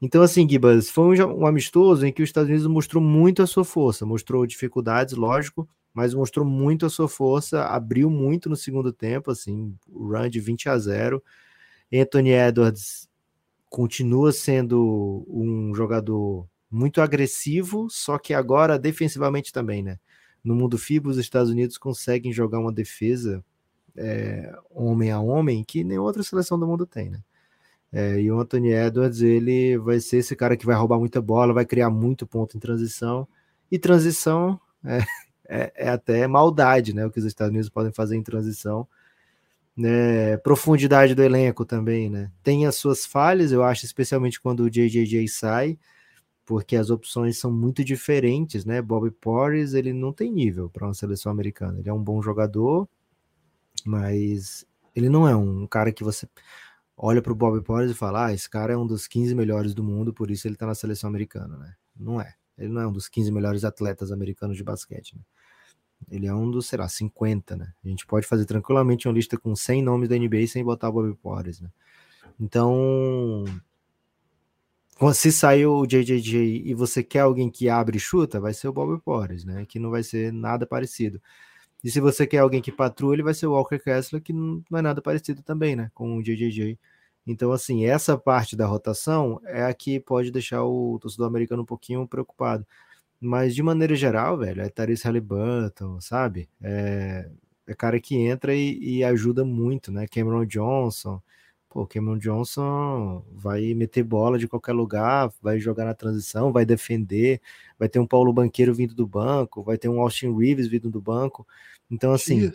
Então, 0.00 0.22
assim, 0.22 0.48
Gibas, 0.48 0.88
foi 0.88 1.20
um, 1.20 1.40
um 1.40 1.46
amistoso 1.48 2.06
em 2.06 2.12
que 2.12 2.22
os 2.22 2.28
Estados 2.28 2.48
Unidos 2.48 2.68
mostrou 2.68 3.02
muito 3.02 3.42
a 3.42 3.46
sua 3.48 3.64
força, 3.64 4.06
mostrou 4.06 4.46
dificuldades, 4.46 5.14
lógico, 5.14 5.68
mas 5.94 6.12
mostrou 6.12 6.44
muito 6.44 6.84
a 6.84 6.90
sua 6.90 7.08
força, 7.08 7.64
abriu 7.66 8.10
muito 8.10 8.50
no 8.50 8.56
segundo 8.56 8.92
tempo, 8.92 9.30
assim, 9.30 9.74
o 9.88 10.08
run 10.08 10.28
de 10.28 10.40
20 10.40 10.68
a 10.68 10.76
0. 10.76 11.22
Anthony 11.92 12.32
Edwards 12.32 13.08
continua 13.70 14.32
sendo 14.32 15.24
um 15.28 15.72
jogador 15.74 16.48
muito 16.70 17.00
agressivo, 17.00 17.88
só 17.88 18.18
que 18.18 18.34
agora 18.34 18.78
defensivamente 18.78 19.52
também, 19.52 19.82
né? 19.82 19.98
No 20.42 20.54
mundo 20.54 20.76
FIBA, 20.76 21.10
os 21.10 21.16
Estados 21.16 21.50
Unidos 21.50 21.78
conseguem 21.78 22.32
jogar 22.32 22.58
uma 22.58 22.72
defesa 22.72 23.44
é, 23.96 24.52
homem 24.70 25.12
a 25.12 25.20
homem 25.20 25.62
que 25.62 25.84
nem 25.84 25.98
outra 25.98 26.22
seleção 26.22 26.58
do 26.58 26.66
mundo 26.66 26.84
tem, 26.84 27.10
né? 27.10 27.20
É, 27.92 28.20
e 28.20 28.30
o 28.30 28.40
Anthony 28.40 28.72
Edwards, 28.72 29.22
ele 29.22 29.78
vai 29.78 30.00
ser 30.00 30.16
esse 30.16 30.34
cara 30.34 30.56
que 30.56 30.66
vai 30.66 30.74
roubar 30.74 30.98
muita 30.98 31.22
bola, 31.22 31.54
vai 31.54 31.64
criar 31.64 31.90
muito 31.90 32.26
ponto 32.26 32.56
em 32.56 32.60
transição. 32.60 33.28
E 33.70 33.78
transição 33.78 34.60
é, 34.84 34.98
é, 35.48 35.72
é, 35.76 35.88
até 35.88 36.26
maldade, 36.26 36.94
né? 36.94 37.06
O 37.06 37.10
que 37.10 37.18
os 37.18 37.24
Estados 37.24 37.50
Unidos 37.50 37.68
podem 37.68 37.92
fazer 37.92 38.16
em 38.16 38.22
transição. 38.22 38.86
Né? 39.76 40.36
Profundidade 40.38 41.14
do 41.14 41.22
elenco 41.22 41.64
também, 41.64 42.08
né? 42.08 42.30
Tem 42.42 42.66
as 42.66 42.76
suas 42.76 43.04
falhas, 43.04 43.52
eu 43.52 43.62
acho, 43.62 43.84
especialmente 43.84 44.40
quando 44.40 44.60
o 44.60 44.70
JJJ 44.70 45.26
sai, 45.28 45.78
porque 46.46 46.76
as 46.76 46.90
opções 46.90 47.38
são 47.38 47.50
muito 47.50 47.84
diferentes, 47.84 48.64
né? 48.64 48.80
Bobby 48.80 49.10
Porres, 49.10 49.74
ele 49.74 49.92
não 49.92 50.12
tem 50.12 50.30
nível 50.30 50.70
para 50.70 50.86
uma 50.86 50.94
seleção 50.94 51.32
americana. 51.32 51.78
Ele 51.80 51.88
é 51.88 51.92
um 51.92 52.02
bom 52.02 52.22
jogador, 52.22 52.88
mas 53.84 54.66
ele 54.94 55.08
não 55.08 55.28
é 55.28 55.34
um 55.34 55.66
cara 55.66 55.92
que 55.92 56.04
você 56.04 56.28
olha 56.96 57.20
para 57.20 57.32
o 57.32 57.36
Bobby 57.36 57.62
Porres 57.62 57.90
e 57.90 57.94
fala: 57.94 58.26
ah, 58.26 58.32
esse 58.32 58.48
cara 58.48 58.72
é 58.72 58.76
um 58.76 58.86
dos 58.86 59.06
15 59.06 59.34
melhores 59.34 59.74
do 59.74 59.82
mundo, 59.82 60.12
por 60.12 60.30
isso 60.30 60.46
ele 60.46 60.54
está 60.54 60.66
na 60.66 60.74
seleção 60.74 61.08
americana, 61.08 61.56
né? 61.56 61.74
Não 61.96 62.20
é. 62.20 62.34
Ele 62.58 62.72
não 62.72 62.82
é 62.82 62.86
um 62.86 62.92
dos 62.92 63.08
15 63.08 63.30
melhores 63.32 63.64
atletas 63.64 64.12
americanos 64.12 64.56
de 64.56 64.64
basquete, 64.64 65.16
né? 65.16 65.22
Ele 66.10 66.26
é 66.26 66.34
um 66.34 66.50
dos, 66.50 66.66
sei 66.66 66.78
lá, 66.78 66.88
50, 66.88 67.56
né? 67.56 67.72
A 67.84 67.88
gente 67.88 68.06
pode 68.06 68.26
fazer 68.26 68.44
tranquilamente 68.44 69.08
uma 69.08 69.14
lista 69.14 69.38
com 69.38 69.56
100 69.56 69.82
nomes 69.82 70.08
da 70.08 70.16
NBA 70.16 70.46
sem 70.46 70.62
botar 70.62 70.88
o 70.88 70.92
Bobby 70.92 71.14
Porres, 71.14 71.60
né? 71.60 71.70
Então, 72.38 73.44
se 75.12 75.32
saiu 75.32 75.74
o 75.74 75.86
JJJ 75.86 76.62
e 76.64 76.74
você 76.74 77.02
quer 77.02 77.20
alguém 77.20 77.50
que 77.50 77.68
abre 77.68 77.96
e 77.96 78.00
chuta, 78.00 78.40
vai 78.40 78.52
ser 78.54 78.68
o 78.68 78.72
Bob 78.72 79.00
Porres, 79.02 79.44
né? 79.44 79.64
Que 79.66 79.78
não 79.78 79.90
vai 79.90 80.02
ser 80.02 80.32
nada 80.32 80.66
parecido. 80.66 81.20
E 81.82 81.90
se 81.90 82.00
você 82.00 82.26
quer 82.26 82.38
alguém 82.38 82.62
que 82.62 82.72
patrulha, 82.72 83.22
vai 83.22 83.34
ser 83.34 83.46
o 83.46 83.52
Walker 83.52 83.78
Kessler, 83.78 84.22
que 84.22 84.32
não 84.32 84.62
é 84.74 84.82
nada 84.82 85.02
parecido 85.02 85.42
também, 85.42 85.76
né? 85.76 85.90
Com 85.94 86.16
o 86.16 86.22
JJJ. 86.22 86.78
Então, 87.26 87.52
assim, 87.52 87.86
essa 87.86 88.18
parte 88.18 88.54
da 88.56 88.66
rotação 88.66 89.40
é 89.46 89.64
a 89.64 89.72
que 89.72 89.98
pode 89.98 90.30
deixar 90.30 90.64
o 90.64 90.98
torcedor 91.00 91.26
americano 91.26 91.62
um 91.62 91.66
pouquinho 91.66 92.06
preocupado. 92.06 92.66
Mas, 93.20 93.54
de 93.54 93.62
maneira 93.62 93.94
geral, 93.94 94.36
velho, 94.38 94.60
é 94.62 94.68
Therese 94.68 95.04
Halliburton, 95.04 96.00
sabe? 96.00 96.48
É, 96.62 97.30
é 97.66 97.74
cara 97.74 97.98
que 98.00 98.16
entra 98.16 98.54
e, 98.54 98.78
e 98.98 99.04
ajuda 99.04 99.44
muito, 99.44 99.90
né? 99.90 100.06
Cameron 100.06 100.44
Johnson, 100.44 101.22
Pô, 101.74 101.84
Cameron 101.88 102.18
Johnson 102.18 103.24
vai 103.32 103.74
meter 103.74 104.04
bola 104.04 104.38
de 104.38 104.46
qualquer 104.46 104.72
lugar, 104.72 105.32
vai 105.42 105.58
jogar 105.58 105.84
na 105.84 105.92
transição, 105.92 106.52
vai 106.52 106.64
defender, 106.64 107.40
vai 107.76 107.88
ter 107.88 107.98
um 107.98 108.06
Paulo 108.06 108.32
Banqueiro 108.32 108.72
vindo 108.72 108.94
do 108.94 109.04
banco, 109.04 109.60
vai 109.60 109.76
ter 109.76 109.88
um 109.88 110.00
Austin 110.00 110.32
Reeves 110.38 110.68
vindo 110.68 110.88
do 110.88 111.00
banco. 111.00 111.44
Então, 111.90 112.12
assim. 112.12 112.52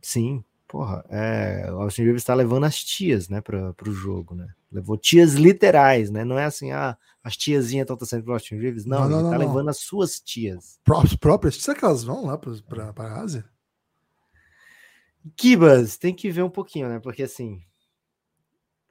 Sim, 0.00 0.44
porra, 0.68 1.04
é, 1.08 1.70
o 1.70 1.82
Austin 1.82 2.02
Reeves 2.02 2.22
está 2.22 2.34
levando 2.34 2.64
as 2.64 2.82
tias, 2.82 3.28
né, 3.28 3.40
para 3.40 3.74
o 3.86 3.92
jogo, 3.92 4.34
né? 4.34 4.48
Levou 4.70 4.96
tias 4.96 5.34
literais, 5.34 6.10
né? 6.10 6.24
Não 6.24 6.38
é 6.38 6.44
assim, 6.44 6.72
ah, 6.72 6.96
as 7.22 7.36
tiazinhas 7.36 7.84
estão 7.84 7.96
torcendo 7.96 8.24
pro 8.24 8.32
Austin 8.32 8.56
Reeves. 8.56 8.84
Não, 8.84 9.00
não, 9.00 9.08
não 9.08 9.18
ele 9.20 9.30
tá 9.30 9.38
não, 9.38 9.46
levando 9.46 9.68
as 9.68 9.78
suas 9.78 10.20
tias. 10.20 10.78
Próprias, 10.84 11.16
próprias. 11.16 11.56
Será 11.56 11.78
que 11.78 11.84
elas 11.84 12.04
vão 12.04 12.26
lá 12.26 12.36
para 12.36 12.92
a 12.96 13.20
Ásia? 13.20 13.44
Kibas, 15.36 15.96
tem 15.96 16.14
que 16.14 16.30
ver 16.30 16.42
um 16.42 16.50
pouquinho, 16.50 16.88
né? 16.88 17.00
Porque 17.00 17.22
assim, 17.22 17.62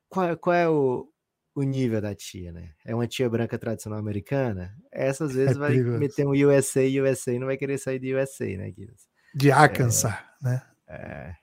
qual, 0.09 0.35
qual 0.37 0.53
é 0.53 0.67
o, 0.67 1.09
o 1.53 1.63
nível 1.63 2.01
da 2.01 2.15
tia, 2.15 2.51
né? 2.51 2.71
É 2.83 2.93
uma 2.93 3.07
tia 3.07 3.29
branca 3.29 3.57
tradicional 3.57 3.99
americana? 3.99 4.75
Essas 4.91 5.31
é 5.35 5.35
vezes 5.35 5.55
é 5.55 5.59
vai 5.59 5.77
meter 5.77 6.25
um 6.25 6.31
USA 6.31 6.83
e 6.83 6.99
USA 6.99 7.37
não 7.39 7.47
vai 7.47 7.57
querer 7.57 7.77
sair 7.77 7.99
de 7.99 8.13
USA, 8.13 8.45
né, 8.45 8.71
Guilherme? 8.71 8.97
De 9.33 9.51
Arkansas, 9.51 10.11
é, 10.11 10.17
né? 10.41 10.61
É, 10.87 11.33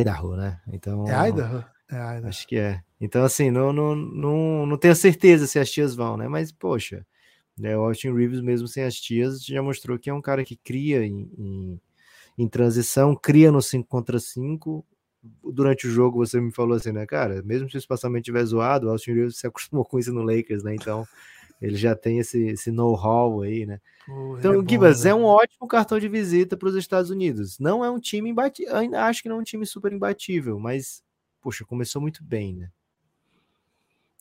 Idaho, 0.00 0.36
né? 0.36 0.60
Então, 0.72 1.06
é 1.08 1.28
Idaho? 1.28 1.64
É 1.90 1.94
Idaho. 1.94 2.28
Acho 2.28 2.46
que 2.46 2.56
é. 2.56 2.80
Então, 3.00 3.24
assim, 3.24 3.50
não, 3.50 3.72
não, 3.72 3.94
não, 3.94 4.66
não 4.66 4.78
tenho 4.78 4.94
certeza 4.94 5.46
se 5.46 5.58
as 5.58 5.70
tias 5.70 5.94
vão, 5.94 6.16
né? 6.16 6.28
Mas, 6.28 6.52
poxa, 6.52 7.06
né, 7.58 7.76
o 7.76 7.82
Austin 7.82 8.12
Reeves, 8.12 8.40
mesmo 8.40 8.68
sem 8.68 8.84
as 8.84 8.94
tias, 8.94 9.44
já 9.44 9.62
mostrou 9.62 9.98
que 9.98 10.10
é 10.10 10.14
um 10.14 10.22
cara 10.22 10.44
que 10.44 10.56
cria 10.56 11.04
em, 11.04 11.30
em, 11.36 11.80
em 12.38 12.48
transição, 12.48 13.16
cria 13.16 13.50
no 13.50 13.62
5 13.62 13.88
contra 13.88 14.18
5, 14.18 14.84
durante 15.42 15.86
o 15.86 15.90
jogo 15.90 16.24
você 16.24 16.40
me 16.40 16.52
falou 16.52 16.76
assim, 16.76 16.92
né, 16.92 17.06
cara, 17.06 17.42
mesmo 17.42 17.68
se 17.68 17.76
o 17.76 17.78
espaçamento 17.78 18.24
tiver 18.24 18.44
zoado, 18.44 18.86
o 18.86 18.90
Austin 18.90 19.12
Reeves 19.12 19.38
se 19.38 19.46
acostumou 19.46 19.84
com 19.84 19.98
isso 19.98 20.12
no 20.12 20.22
Lakers, 20.22 20.62
né? 20.62 20.74
Então 20.74 21.06
ele 21.60 21.76
já 21.76 21.94
tem 21.94 22.18
esse, 22.18 22.38
esse 22.48 22.70
know-how 22.70 23.42
aí, 23.42 23.66
né? 23.66 23.80
Pô, 24.06 24.38
então, 24.38 24.60
é 24.60 24.68
Gibas, 24.68 25.04
né? 25.04 25.10
é 25.10 25.14
um 25.14 25.24
ótimo 25.24 25.66
cartão 25.66 25.98
de 25.98 26.08
visita 26.08 26.56
para 26.56 26.68
os 26.68 26.74
Estados 26.74 27.10
Unidos. 27.10 27.58
Não 27.58 27.84
é 27.84 27.90
um 27.90 27.98
time 27.98 28.30
imbatível, 28.30 28.76
ainda 28.76 29.04
acho 29.04 29.22
que 29.22 29.28
não 29.28 29.36
é 29.36 29.40
um 29.40 29.44
time 29.44 29.66
super 29.66 29.92
imbatível, 29.92 30.58
mas, 30.58 31.02
poxa, 31.40 31.64
começou 31.64 32.00
muito 32.00 32.22
bem, 32.22 32.54
né? 32.56 32.70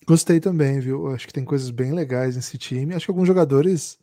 Gostei 0.07 0.39
também, 0.39 0.79
viu? 0.79 1.07
Acho 1.07 1.27
que 1.27 1.33
tem 1.33 1.43
coisas 1.43 1.69
bem 1.71 1.91
legais 1.91 2.35
nesse 2.35 2.57
time. 2.57 2.93
Acho 2.93 3.05
que 3.05 3.11
alguns 3.11 3.27
jogadores 3.27 3.97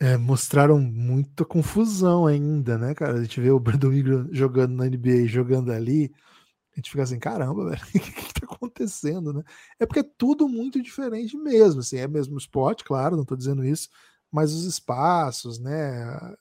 é, 0.00 0.16
mostraram 0.16 0.78
muita 0.78 1.44
confusão 1.44 2.26
ainda, 2.26 2.78
né, 2.78 2.94
cara? 2.94 3.18
A 3.18 3.22
gente 3.22 3.40
vê 3.40 3.50
o 3.50 3.60
Brandon 3.60 3.92
Ingram 3.92 4.28
jogando 4.32 4.74
na 4.74 4.86
NBA, 4.86 5.26
jogando 5.26 5.70
ali, 5.70 6.12
a 6.74 6.80
gente 6.80 6.90
fica 6.90 7.02
assim, 7.02 7.18
caramba, 7.18 7.70
velho, 7.70 7.82
o 7.88 7.90
que, 7.92 8.00
que 8.00 8.40
tá 8.40 8.46
acontecendo, 8.46 9.32
né? 9.32 9.42
É 9.78 9.86
porque 9.86 10.00
é 10.00 10.10
tudo 10.18 10.48
muito 10.48 10.82
diferente 10.82 11.36
mesmo, 11.36 11.80
assim, 11.80 11.98
é 11.98 12.08
mesmo 12.08 12.36
esporte, 12.36 12.84
claro, 12.84 13.16
não 13.16 13.24
tô 13.24 13.36
dizendo 13.36 13.64
isso, 13.64 13.88
mas 14.30 14.52
os 14.52 14.64
espaços, 14.64 15.58
né, 15.58 16.34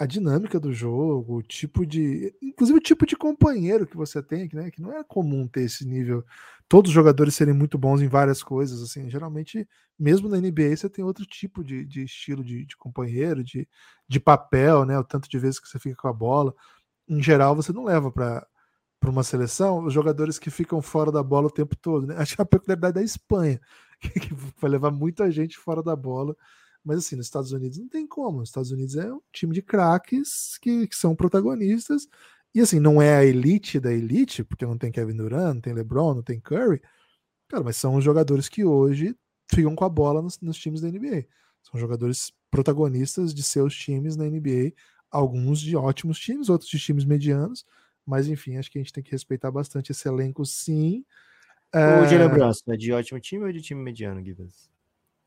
a 0.00 0.06
dinâmica 0.06 0.58
do 0.58 0.72
jogo, 0.72 1.36
o 1.36 1.42
tipo 1.42 1.84
de. 1.84 2.34
Inclusive 2.42 2.78
o 2.78 2.82
tipo 2.82 3.04
de 3.04 3.14
companheiro 3.14 3.86
que 3.86 3.98
você 3.98 4.22
tem, 4.22 4.48
né? 4.50 4.70
Que 4.70 4.80
não 4.80 4.96
é 4.96 5.04
comum 5.04 5.46
ter 5.46 5.60
esse 5.64 5.86
nível. 5.86 6.24
Todos 6.66 6.88
os 6.88 6.94
jogadores 6.94 7.34
serem 7.34 7.52
muito 7.52 7.76
bons 7.76 8.00
em 8.00 8.08
várias 8.08 8.42
coisas. 8.42 8.80
assim 8.80 9.10
Geralmente, 9.10 9.68
mesmo 9.98 10.26
na 10.26 10.38
NBA, 10.38 10.74
você 10.74 10.88
tem 10.88 11.04
outro 11.04 11.26
tipo 11.26 11.62
de, 11.62 11.84
de 11.84 12.04
estilo 12.04 12.42
de, 12.42 12.64
de, 12.64 12.76
companheiro, 12.78 13.44
de, 13.44 13.68
de 14.08 14.18
papel, 14.18 14.86
né? 14.86 14.98
O 14.98 15.04
tanto 15.04 15.28
de 15.28 15.38
vezes 15.38 15.60
que 15.60 15.68
você 15.68 15.78
fica 15.78 15.96
com 15.96 16.08
a 16.08 16.14
bola. 16.14 16.54
Em 17.06 17.22
geral, 17.22 17.54
você 17.54 17.70
não 17.70 17.84
leva 17.84 18.10
para 18.10 18.46
para 19.00 19.10
uma 19.10 19.24
seleção 19.24 19.84
os 19.84 19.92
jogadores 19.94 20.38
que 20.38 20.50
ficam 20.50 20.82
fora 20.82 21.10
da 21.10 21.22
bola 21.22 21.48
o 21.48 21.50
tempo 21.50 21.74
todo. 21.74 22.06
Né? 22.06 22.14
Acho 22.18 22.36
que 22.36 22.42
é 22.42 22.44
a 22.44 22.46
peculiaridade 22.46 22.94
da 22.94 23.02
Espanha, 23.02 23.60
que 23.98 24.34
vai 24.60 24.70
levar 24.70 24.90
muita 24.90 25.30
gente 25.30 25.58
fora 25.58 25.82
da 25.82 25.96
bola 25.96 26.36
mas 26.84 26.98
assim, 26.98 27.16
nos 27.16 27.26
Estados 27.26 27.52
Unidos 27.52 27.78
não 27.78 27.88
tem 27.88 28.06
como. 28.06 28.40
Nos 28.40 28.48
Estados 28.48 28.70
Unidos 28.70 28.96
é 28.96 29.12
um 29.12 29.20
time 29.32 29.54
de 29.54 29.62
craques 29.62 30.58
que, 30.58 30.86
que, 30.86 30.96
são 30.96 31.14
protagonistas. 31.14 32.08
E 32.54 32.60
assim, 32.60 32.80
não 32.80 33.00
é 33.00 33.16
a 33.16 33.24
elite 33.24 33.78
da 33.78 33.92
elite, 33.92 34.42
porque 34.42 34.66
não 34.66 34.78
tem 34.78 34.90
Kevin 34.90 35.16
Durant, 35.16 35.54
não 35.54 35.60
tem 35.60 35.72
LeBron, 35.72 36.14
não 36.14 36.22
tem 36.22 36.40
Curry. 36.40 36.80
Cara, 37.48 37.62
mas 37.62 37.76
são 37.76 37.96
os 37.96 38.04
jogadores 38.04 38.48
que 38.48 38.64
hoje 38.64 39.16
ficam 39.50 39.74
com 39.74 39.84
a 39.84 39.88
bola 39.88 40.22
nos, 40.22 40.40
nos 40.40 40.58
times 40.58 40.80
da 40.80 40.88
NBA. 40.88 41.26
São 41.62 41.78
jogadores 41.78 42.32
protagonistas 42.50 43.34
de 43.34 43.42
seus 43.42 43.74
times 43.76 44.16
na 44.16 44.24
NBA. 44.24 44.72
Alguns 45.10 45.60
de 45.60 45.76
ótimos 45.76 46.18
times, 46.18 46.48
outros 46.48 46.70
de 46.70 46.78
times 46.78 47.04
medianos. 47.04 47.64
Mas 48.06 48.28
enfim, 48.28 48.56
acho 48.56 48.70
que 48.70 48.78
a 48.78 48.82
gente 48.82 48.92
tem 48.92 49.02
que 49.02 49.12
respeitar 49.12 49.50
bastante 49.50 49.92
esse 49.92 50.08
elenco, 50.08 50.44
sim. 50.44 51.04
O 51.74 51.78
é... 51.78 52.08
Jalen 52.08 52.28
Brunson 52.28 52.72
é 52.72 52.76
de 52.76 52.92
ótimo 52.92 53.20
time 53.20 53.44
ou 53.44 53.52
de 53.52 53.60
time 53.60 53.82
mediano, 53.82 54.24
Gibbons? 54.24 54.70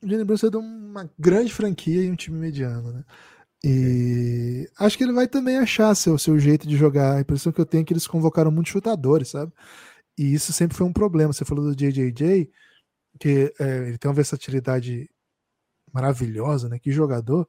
o 0.03 0.09
Jalen 0.09 0.25
Brunson 0.25 0.47
é 0.47 0.49
de 0.49 0.57
uma 0.57 1.09
grande 1.17 1.53
franquia 1.53 2.03
e 2.03 2.11
um 2.11 2.15
time 2.15 2.37
mediano, 2.37 2.91
né? 2.91 3.03
E 3.63 4.69
acho 4.77 4.97
que 4.97 5.03
ele 5.05 5.13
vai 5.13 5.25
também 5.25 5.57
achar 5.57 5.95
seu, 5.95 6.17
seu 6.17 6.37
jeito 6.37 6.67
de 6.67 6.75
jogar. 6.75 7.15
A 7.15 7.21
impressão 7.21 7.51
que 7.51 7.61
eu 7.61 7.65
tenho 7.65 7.81
é 7.81 7.85
que 7.85 7.93
eles 7.93 8.05
convocaram 8.05 8.51
muitos 8.51 8.73
chutadores, 8.73 9.29
sabe? 9.29 9.53
E 10.17 10.33
isso 10.33 10.51
sempre 10.51 10.75
foi 10.75 10.85
um 10.85 10.91
problema. 10.91 11.31
Você 11.31 11.45
falou 11.45 11.63
do 11.63 11.75
JJJ, 11.75 12.51
que 13.19 13.53
é, 13.57 13.87
ele 13.87 13.97
tem 13.97 14.09
uma 14.09 14.15
versatilidade 14.15 15.09
maravilhosa, 15.93 16.67
né? 16.67 16.77
Que 16.77 16.91
jogador. 16.91 17.47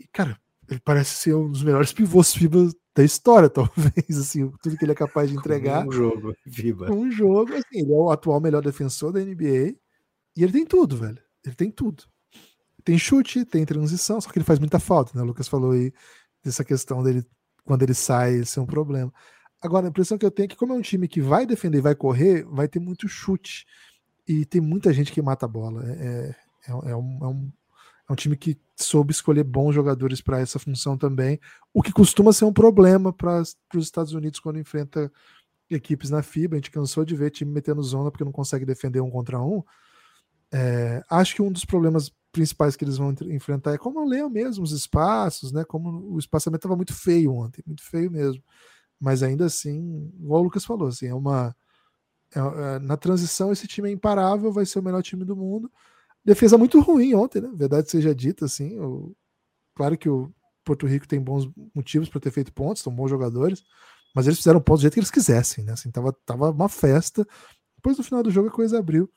E, 0.00 0.06
cara, 0.08 0.36
ele 0.68 0.80
parece 0.80 1.14
ser 1.14 1.34
um 1.34 1.48
dos 1.50 1.62
melhores 1.62 1.92
pivôs 1.92 2.34
FIBA 2.34 2.68
da 2.94 3.04
história, 3.04 3.48
talvez, 3.50 4.18
assim, 4.18 4.50
tudo 4.62 4.76
que 4.76 4.84
ele 4.84 4.92
é 4.92 4.96
capaz 4.96 5.30
de 5.30 5.36
entregar. 5.36 5.86
Um 5.86 5.92
jogo, 5.92 6.34
FIBA. 6.48 6.92
Um 6.92 7.10
jogo, 7.10 7.52
assim, 7.54 7.80
ele 7.80 7.92
é 7.92 7.96
o 7.96 8.10
atual 8.10 8.40
melhor 8.40 8.62
defensor 8.62 9.12
da 9.12 9.20
NBA 9.20 9.76
e 10.36 10.42
ele 10.42 10.52
tem 10.52 10.66
tudo, 10.66 10.96
velho. 10.96 11.18
Ele 11.44 11.54
tem 11.54 11.70
tudo. 11.70 12.04
Tem 12.84 12.98
chute, 12.98 13.44
tem 13.44 13.64
transição, 13.64 14.20
só 14.20 14.30
que 14.30 14.38
ele 14.38 14.44
faz 14.44 14.58
muita 14.58 14.78
falta, 14.78 15.12
né? 15.14 15.22
O 15.22 15.26
Lucas 15.26 15.48
falou 15.48 15.72
aí 15.72 15.92
dessa 16.42 16.64
questão 16.64 17.02
dele, 17.02 17.24
quando 17.64 17.82
ele 17.82 17.94
sai, 17.94 18.44
ser 18.44 18.58
é 18.58 18.62
um 18.62 18.66
problema. 18.66 19.12
Agora, 19.60 19.86
a 19.86 19.90
impressão 19.90 20.16
que 20.16 20.24
eu 20.24 20.30
tenho 20.30 20.46
é 20.46 20.48
que, 20.48 20.56
como 20.56 20.72
é 20.72 20.76
um 20.76 20.80
time 20.80 21.06
que 21.06 21.20
vai 21.20 21.44
defender 21.44 21.78
e 21.78 21.82
vai 21.82 21.94
correr, 21.94 22.44
vai 22.44 22.66
ter 22.66 22.80
muito 22.80 23.06
chute. 23.06 23.66
E 24.26 24.46
tem 24.46 24.60
muita 24.60 24.92
gente 24.92 25.12
que 25.12 25.20
mata 25.20 25.44
a 25.44 25.48
bola. 25.48 25.84
É, 25.86 26.34
é, 26.66 26.70
é 26.70 26.96
um, 26.96 27.18
é, 27.22 27.26
um, 27.26 27.52
é 28.10 28.12
um 28.12 28.16
time 28.16 28.36
que 28.36 28.58
soube 28.76 29.12
escolher 29.12 29.44
bons 29.44 29.72
jogadores 29.72 30.20
para 30.20 30.40
essa 30.40 30.58
função 30.58 30.98
também, 30.98 31.38
o 31.72 31.80
que 31.80 31.92
costuma 31.92 32.32
ser 32.32 32.44
um 32.44 32.52
problema 32.52 33.12
para 33.12 33.40
os 33.40 33.84
Estados 33.84 34.12
Unidos 34.12 34.40
quando 34.40 34.58
enfrenta 34.58 35.12
equipes 35.70 36.10
na 36.10 36.20
FIBA. 36.20 36.56
A 36.56 36.58
gente 36.58 36.72
cansou 36.72 37.04
de 37.04 37.14
ver 37.14 37.30
time 37.30 37.52
metendo 37.52 37.80
zona 37.84 38.10
porque 38.10 38.24
não 38.24 38.32
consegue 38.32 38.66
defender 38.66 39.00
um 39.00 39.10
contra 39.10 39.40
um. 39.40 39.62
É, 40.52 41.04
acho 41.08 41.36
que 41.36 41.42
um 41.42 41.52
dos 41.52 41.64
problemas 41.64 42.10
principais 42.32 42.74
que 42.74 42.84
eles 42.84 42.96
vão 42.96 43.14
enfrentar 43.28 43.74
é 43.74 43.78
como 43.78 44.00
eu 44.00 44.04
leio 44.04 44.28
mesmo 44.28 44.64
os 44.64 44.72
espaços, 44.72 45.52
né? 45.52 45.62
Como 45.62 46.12
o 46.12 46.18
espaçamento 46.18 46.58
estava 46.58 46.74
muito 46.74 46.92
feio 46.92 47.32
ontem, 47.32 47.62
muito 47.64 47.84
feio 47.84 48.10
mesmo. 48.10 48.42
Mas 48.98 49.22
ainda 49.22 49.44
assim, 49.44 50.12
igual 50.18 50.40
o 50.40 50.44
Lucas 50.44 50.64
falou, 50.64 50.88
assim, 50.88 51.06
é 51.06 51.14
uma. 51.14 51.54
É, 52.34 52.40
é, 52.40 52.78
na 52.80 52.96
transição, 52.96 53.52
esse 53.52 53.68
time 53.68 53.88
é 53.88 53.92
imparável, 53.92 54.52
vai 54.52 54.66
ser 54.66 54.80
o 54.80 54.82
melhor 54.82 55.02
time 55.02 55.24
do 55.24 55.36
mundo. 55.36 55.70
Defesa 56.24 56.58
muito 56.58 56.80
ruim 56.80 57.14
ontem, 57.14 57.40
né? 57.40 57.50
Verdade 57.54 57.90
seja 57.90 58.14
dita, 58.14 58.44
assim. 58.44 58.78
O, 58.78 59.14
claro 59.74 59.96
que 59.96 60.08
o 60.08 60.32
Porto 60.64 60.86
Rico 60.86 61.08
tem 61.08 61.20
bons 61.20 61.50
motivos 61.74 62.08
para 62.08 62.20
ter 62.20 62.30
feito 62.30 62.52
pontos, 62.52 62.82
são 62.82 62.94
bons 62.94 63.08
jogadores, 63.08 63.64
mas 64.14 64.26
eles 64.26 64.38
fizeram 64.38 64.60
pontos 64.60 64.80
do 64.80 64.82
jeito 64.82 64.94
que 64.94 65.00
eles 65.00 65.10
quisessem, 65.10 65.64
né? 65.64 65.72
Assim, 65.72 65.90
tava, 65.90 66.12
tava 66.24 66.50
uma 66.50 66.68
festa. 66.68 67.26
Depois 67.76 67.96
no 67.96 68.04
final 68.04 68.22
do 68.22 68.30
jogo 68.30 68.48
a 68.48 68.52
coisa 68.52 68.78
abriu. 68.78 69.10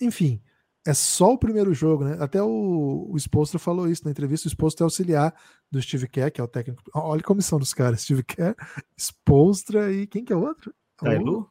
Enfim, 0.00 0.42
é 0.86 0.92
só 0.92 1.32
o 1.32 1.38
primeiro 1.38 1.72
jogo, 1.72 2.04
né? 2.04 2.16
Até 2.20 2.42
o, 2.42 3.08
o 3.10 3.16
Spolstra 3.18 3.58
falou 3.58 3.88
isso 3.88 4.04
na 4.04 4.10
entrevista. 4.10 4.46
O 4.46 4.50
Spolstra 4.50 4.84
é 4.84 4.86
auxiliar 4.86 5.34
do 5.70 5.80
Steve 5.80 6.08
Kerr, 6.08 6.30
que 6.30 6.40
é 6.40 6.44
o 6.44 6.48
técnico. 6.48 6.82
Olha 6.94 7.20
a 7.20 7.24
comissão 7.24 7.58
dos 7.58 7.72
caras: 7.72 8.02
Steve 8.02 8.22
Kerr, 8.22 8.54
Spolstra 8.96 9.92
e 9.92 10.06
quem 10.06 10.24
que 10.24 10.32
é 10.32 10.36
o 10.36 10.42
outro? 10.42 10.74
Tailu? 10.96 11.50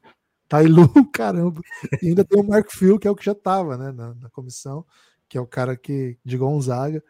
Tailu, 0.53 0.87
caramba. 1.11 1.61
E 2.01 2.09
ainda 2.09 2.23
tem 2.23 2.39
o 2.39 2.43
Mark 2.43 2.69
Phil, 2.71 2.99
que 2.99 3.07
é 3.07 3.11
o 3.11 3.15
que 3.15 3.25
já 3.25 3.31
estava 3.31 3.77
né, 3.77 3.91
na, 3.91 4.13
na, 4.15 4.29
comissão, 4.29 4.85
que 5.27 5.37
é 5.37 5.41
o 5.41 5.47
cara 5.47 5.75
que 5.75 6.17
de 6.23 6.37
Gonzaga. 6.37 7.03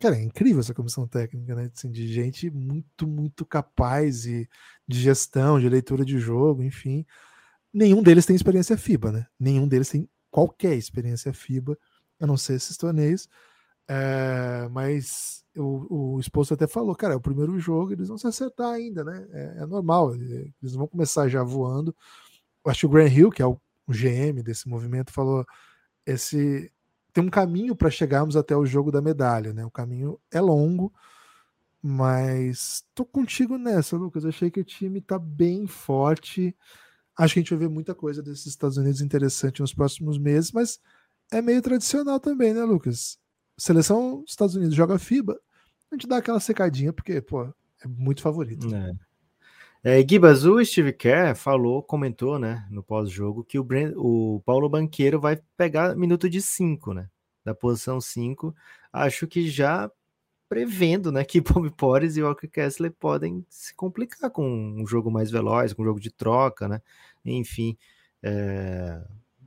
Cara, 0.00 0.16
é 0.16 0.22
incrível 0.22 0.60
essa 0.60 0.74
comissão 0.74 1.06
técnica, 1.08 1.54
né? 1.54 1.70
Assim, 1.74 1.90
de 1.90 2.06
gente 2.06 2.50
muito, 2.50 3.06
muito 3.06 3.44
capaz 3.44 4.26
e 4.26 4.48
de 4.86 5.00
gestão, 5.00 5.58
de 5.58 5.68
leitura 5.68 6.04
de 6.04 6.18
jogo, 6.18 6.62
enfim 6.62 7.04
nenhum 7.72 8.02
deles 8.02 8.26
tem 8.26 8.36
experiência 8.36 8.76
FIBA, 8.76 9.12
né? 9.12 9.26
Nenhum 9.38 9.66
deles 9.68 9.88
tem 9.88 10.08
qualquer 10.30 10.74
experiência 10.74 11.32
FIBA, 11.32 11.78
a 12.20 12.26
não 12.26 12.36
ser 12.36 12.54
esses 12.54 12.76
torneios. 12.76 13.28
É, 13.88 14.68
mas 14.70 15.44
o, 15.56 16.14
o 16.16 16.20
esposo 16.20 16.54
até 16.54 16.66
falou, 16.66 16.94
cara, 16.94 17.14
é 17.14 17.16
o 17.16 17.20
primeiro 17.20 17.58
jogo, 17.58 17.92
eles 17.92 18.08
vão 18.08 18.18
se 18.18 18.26
acertar 18.26 18.72
ainda, 18.72 19.04
né? 19.04 19.26
É, 19.32 19.62
é 19.62 19.66
normal, 19.66 20.14
eles 20.14 20.74
vão 20.74 20.86
começar 20.86 21.28
já 21.28 21.42
voando. 21.42 21.94
Acho 22.68 22.80
que 22.80 22.86
o 22.86 22.90
Grant 22.90 23.12
Hill, 23.12 23.30
que 23.30 23.42
é 23.42 23.46
o, 23.46 23.60
o 23.86 23.92
GM 23.92 24.42
desse 24.42 24.68
movimento, 24.68 25.12
falou: 25.12 25.44
esse 26.06 26.72
tem 27.12 27.24
um 27.24 27.30
caminho 27.30 27.74
para 27.74 27.90
chegarmos 27.90 28.36
até 28.36 28.56
o 28.56 28.66
jogo 28.66 28.92
da 28.92 29.00
medalha, 29.02 29.52
né? 29.52 29.64
O 29.64 29.70
caminho 29.70 30.20
é 30.30 30.40
longo, 30.40 30.92
mas 31.82 32.84
tô 32.94 33.04
contigo 33.04 33.58
nessa, 33.58 33.96
Lucas. 33.96 34.24
Achei 34.24 34.50
que 34.50 34.60
o 34.60 34.64
time 34.64 35.00
tá 35.00 35.18
bem 35.18 35.66
forte. 35.66 36.56
Acho 37.16 37.34
que 37.34 37.40
a 37.40 37.42
gente 37.42 37.50
vai 37.50 37.58
ver 37.60 37.68
muita 37.68 37.94
coisa 37.94 38.22
desses 38.22 38.46
Estados 38.46 38.76
Unidos 38.76 39.00
interessante 39.00 39.60
nos 39.60 39.74
próximos 39.74 40.18
meses, 40.18 40.52
mas 40.52 40.78
é 41.32 41.42
meio 41.42 41.60
tradicional 41.60 42.20
também, 42.20 42.54
né, 42.54 42.62
Lucas? 42.62 43.18
Seleção 43.56 44.20
dos 44.20 44.30
Estados 44.30 44.54
Unidos 44.54 44.74
joga 44.74 44.98
FIBA, 44.98 45.38
a 45.90 45.94
gente 45.94 46.06
dá 46.06 46.18
aquela 46.18 46.38
secadinha, 46.38 46.92
porque, 46.92 47.20
pô, 47.20 47.42
é 47.44 47.88
muito 47.88 48.22
favorito. 48.22 48.72
É. 48.74 48.92
É, 49.82 50.00
Gibas, 50.06 50.44
o 50.44 50.62
Steve 50.64 50.92
Kerr 50.92 51.36
falou, 51.36 51.82
comentou, 51.82 52.38
né, 52.38 52.66
no 52.68 52.82
pós-jogo, 52.82 53.44
que 53.44 53.58
o, 53.58 53.66
o 53.96 54.40
Paulo 54.44 54.68
Banqueiro 54.68 55.20
vai 55.20 55.40
pegar 55.56 55.94
minuto 55.94 56.28
de 56.28 56.42
5, 56.42 56.92
né, 56.92 57.08
da 57.44 57.54
posição 57.54 58.00
5. 58.00 58.54
Acho 58.92 59.26
que 59.28 59.48
já 59.48 59.88
prevendo, 60.48 61.12
né, 61.12 61.22
que 61.24 61.40
Bob 61.40 61.70
Porres 61.70 62.16
e 62.16 62.22
Walker 62.22 62.48
Kessler 62.48 62.92
podem 62.92 63.44
se 63.48 63.74
complicar 63.74 64.30
com 64.30 64.44
um 64.48 64.86
jogo 64.86 65.10
mais 65.10 65.30
veloz, 65.30 65.72
com 65.72 65.82
um 65.82 65.84
jogo 65.84 66.00
de 66.00 66.10
troca, 66.10 66.66
né, 66.68 66.82
enfim, 67.24 67.76
é, 68.22 69.00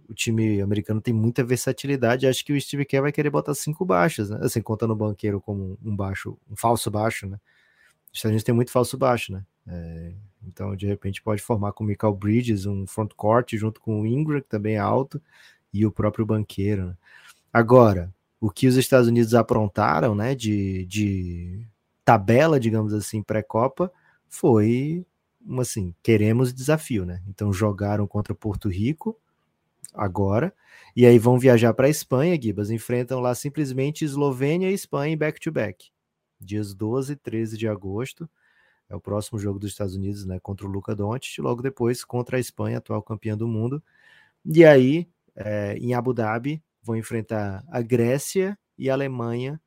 o 0.08 0.14
time 0.14 0.62
americano 0.62 1.02
tem 1.02 1.14
muita 1.14 1.44
versatilidade, 1.44 2.28
acho 2.28 2.46
que 2.46 2.54
o 2.54 2.62
Steve 2.62 2.86
Kerr 2.86 3.02
vai 3.02 3.12
querer 3.12 3.30
botar 3.30 3.54
cinco 3.54 3.86
baixos, 3.86 4.30
né, 4.30 4.40
assim, 4.42 4.62
contando 4.62 4.92
o 4.92 4.96
Banqueiro 4.96 5.42
como 5.42 5.78
um 5.84 5.96
baixo, 5.96 6.38
um 6.50 6.56
falso 6.56 6.90
baixo, 6.90 7.28
né, 7.28 7.38
Estados 8.14 8.32
Unidos 8.32 8.44
tem 8.44 8.56
muito 8.56 8.72
falso 8.72 8.98
baixo, 8.98 9.34
né, 9.34 9.44
é, 9.68 10.14
então, 10.48 10.76
de 10.76 10.88
repente, 10.88 11.22
pode 11.22 11.42
formar 11.42 11.72
com 11.74 11.84
o 11.84 11.88
Michael 11.88 12.16
Bridges 12.16 12.66
um 12.66 12.88
front 12.88 13.12
court 13.16 13.54
junto 13.56 13.80
com 13.80 14.02
o 14.02 14.08
Ingram, 14.08 14.42
que 14.42 14.50
também 14.50 14.76
é 14.76 14.80
alto, 14.80 15.22
e 15.74 15.86
o 15.86 15.92
próprio 15.92 16.26
banqueiro. 16.26 16.88
Né? 16.88 16.98
Agora, 17.54 18.14
o 18.40 18.50
que 18.50 18.68
os 18.68 18.76
Estados 18.76 19.08
Unidos 19.08 19.36
aprontaram 19.36 20.16
né, 20.16 20.34
de, 20.34 20.86
de 20.86 21.66
tabela, 22.04 22.60
digamos 22.60 22.94
assim, 22.94 23.22
pré-copa, 23.22 23.92
foi 24.28 25.06
assim, 25.60 25.94
queremos 26.04 26.54
desafio, 26.54 27.06
né? 27.06 27.22
Então 27.28 27.52
jogaram 27.52 28.06
contra 28.06 28.36
Porto 28.36 28.70
Rico 28.70 29.18
agora, 29.94 30.54
e 30.96 31.06
aí 31.06 31.18
vão 31.18 31.40
viajar 31.40 31.74
para 31.74 31.88
a 31.88 31.90
Espanha, 31.90 32.40
Gibas, 32.40 32.70
enfrentam 32.70 33.20
lá 33.20 33.34
simplesmente 33.36 34.06
Eslovênia 34.06 34.70
e 34.70 34.74
Espanha 34.74 35.14
em 35.14 35.18
back-to-back, 35.18 35.86
-back, 35.86 35.92
dias 36.40 36.74
12 36.74 37.14
e 37.14 37.16
13 37.16 37.58
de 37.58 37.68
agosto. 37.68 38.30
É 38.92 38.96
o 38.96 39.00
próximo 39.00 39.40
jogo 39.40 39.58
dos 39.58 39.72
Estados 39.72 39.96
Unidos, 39.96 40.26
né, 40.26 40.38
contra 40.42 40.68
o 40.68 40.70
Luca 40.70 40.94
Doncic, 40.94 41.40
logo 41.40 41.62
depois 41.62 42.04
contra 42.04 42.36
a 42.36 42.40
Espanha, 42.42 42.78
atual 42.78 43.02
campeã 43.02 43.38
do 43.38 43.48
mundo. 43.48 43.82
E 44.44 44.66
aí, 44.66 45.08
é, 45.34 45.78
em 45.78 45.94
Abu 45.94 46.14
Dhabi, 46.14 46.62
vão 46.84 46.98
enfrentar 46.98 47.64
a 47.70 47.82
Grécia 47.82 48.60
e 48.78 48.90
a 48.90 48.94
Alemanha. 48.94 49.62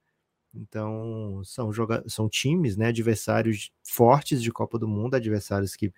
Então, 0.54 1.40
são, 1.42 1.72
joga 1.72 2.04
são 2.06 2.28
times, 2.28 2.76
né, 2.76 2.88
adversários 2.88 3.72
fortes 3.82 4.42
de 4.42 4.52
Copa 4.52 4.78
do 4.78 4.86
Mundo, 4.86 5.14
adversários 5.14 5.74
que 5.74 5.90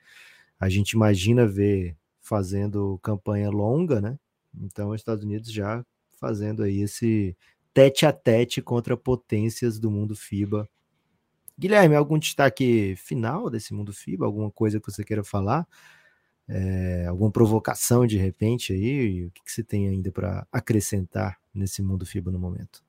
a 0.61 0.69
gente 0.69 0.93
imagina 0.93 1.49
ver 1.49 1.97
fazendo 2.21 2.97
campanha 3.03 3.51
longa, 3.51 4.01
né? 4.01 4.17
Então, 4.57 4.91
os 4.91 5.01
Estados 5.01 5.25
Unidos 5.25 5.51
já 5.51 5.85
fazendo 6.21 6.63
aí 6.63 6.81
esse 6.81 7.37
tete 7.75 8.07
a 8.07 8.13
tete 8.13 8.63
contra 8.63 8.97
potências 8.97 9.81
do 9.81 9.91
mundo 9.91 10.15
FIBA 10.15 10.69
Guilherme, 11.59 11.95
algum 11.95 12.19
destaque 12.19 12.95
final 12.97 13.49
desse 13.49 13.73
mundo 13.73 13.93
FIBA? 13.93 14.27
Alguma 14.27 14.51
coisa 14.51 14.79
que 14.79 14.91
você 14.91 15.03
queira 15.03 15.25
falar? 15.25 15.67
É, 16.49 17.07
alguma 17.09 17.31
provocação 17.31 18.07
de 18.07 18.19
repente 18.19 18.73
aí? 18.73 19.25
O 19.25 19.31
que, 19.31 19.43
que 19.43 19.53
você 19.53 19.65
tem 19.65 19.89
ainda 19.89 20.13
para 20.13 20.47
acrescentar 20.53 21.39
nesse 21.55 21.83
mundo 21.83 22.05
FIBA 22.05 22.31
no 22.31 22.39
momento? 22.39 22.85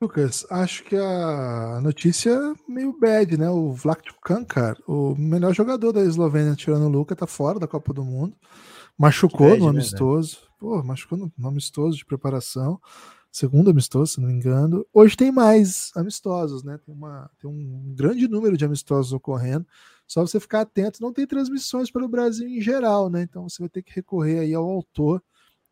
Lucas, 0.00 0.44
acho 0.50 0.82
que 0.84 0.96
a 0.96 1.80
notícia 1.80 2.30
é 2.30 2.70
meio 2.70 2.98
bad, 2.98 3.36
né? 3.36 3.48
O 3.48 3.72
Vlatko 3.72 4.20
Kankar, 4.20 4.76
o 4.86 5.14
melhor 5.14 5.54
jogador 5.54 5.92
da 5.92 6.02
Eslovênia, 6.02 6.56
tirando 6.56 6.86
o 6.86 6.88
Luca, 6.88 7.14
tá 7.14 7.26
fora 7.26 7.60
da 7.60 7.68
Copa 7.68 7.94
do 7.94 8.04
Mundo. 8.04 8.36
Machucou 8.98 9.50
bad, 9.50 9.60
no 9.60 9.66
né, 9.66 9.78
amistoso. 9.78 10.38
Né? 10.42 10.48
Pô, 10.58 10.82
machucou 10.82 11.16
no, 11.16 11.32
no 11.38 11.48
amistoso 11.48 11.96
de 11.96 12.04
preparação 12.04 12.80
segundo 13.32 13.70
amistoso, 13.70 14.12
se 14.12 14.20
não 14.20 14.28
me 14.28 14.34
engano. 14.34 14.86
Hoje 14.92 15.16
tem 15.16 15.32
mais 15.32 15.90
amistosos, 15.96 16.62
né? 16.62 16.78
Tem, 16.84 16.94
uma, 16.94 17.30
tem 17.40 17.50
um 17.50 17.94
grande 17.94 18.28
número 18.28 18.56
de 18.58 18.64
amistosos 18.64 19.12
ocorrendo. 19.12 19.66
Só 20.06 20.20
você 20.20 20.38
ficar 20.38 20.60
atento, 20.60 21.00
não 21.00 21.12
tem 21.12 21.26
transmissões 21.26 21.90
pelo 21.90 22.06
Brasil 22.06 22.46
em 22.46 22.60
geral, 22.60 23.08
né? 23.08 23.22
Então 23.22 23.48
você 23.48 23.62
vai 23.62 23.70
ter 23.70 23.82
que 23.82 23.94
recorrer 23.94 24.40
aí 24.40 24.52
ao 24.54 24.68
autor 24.68 25.22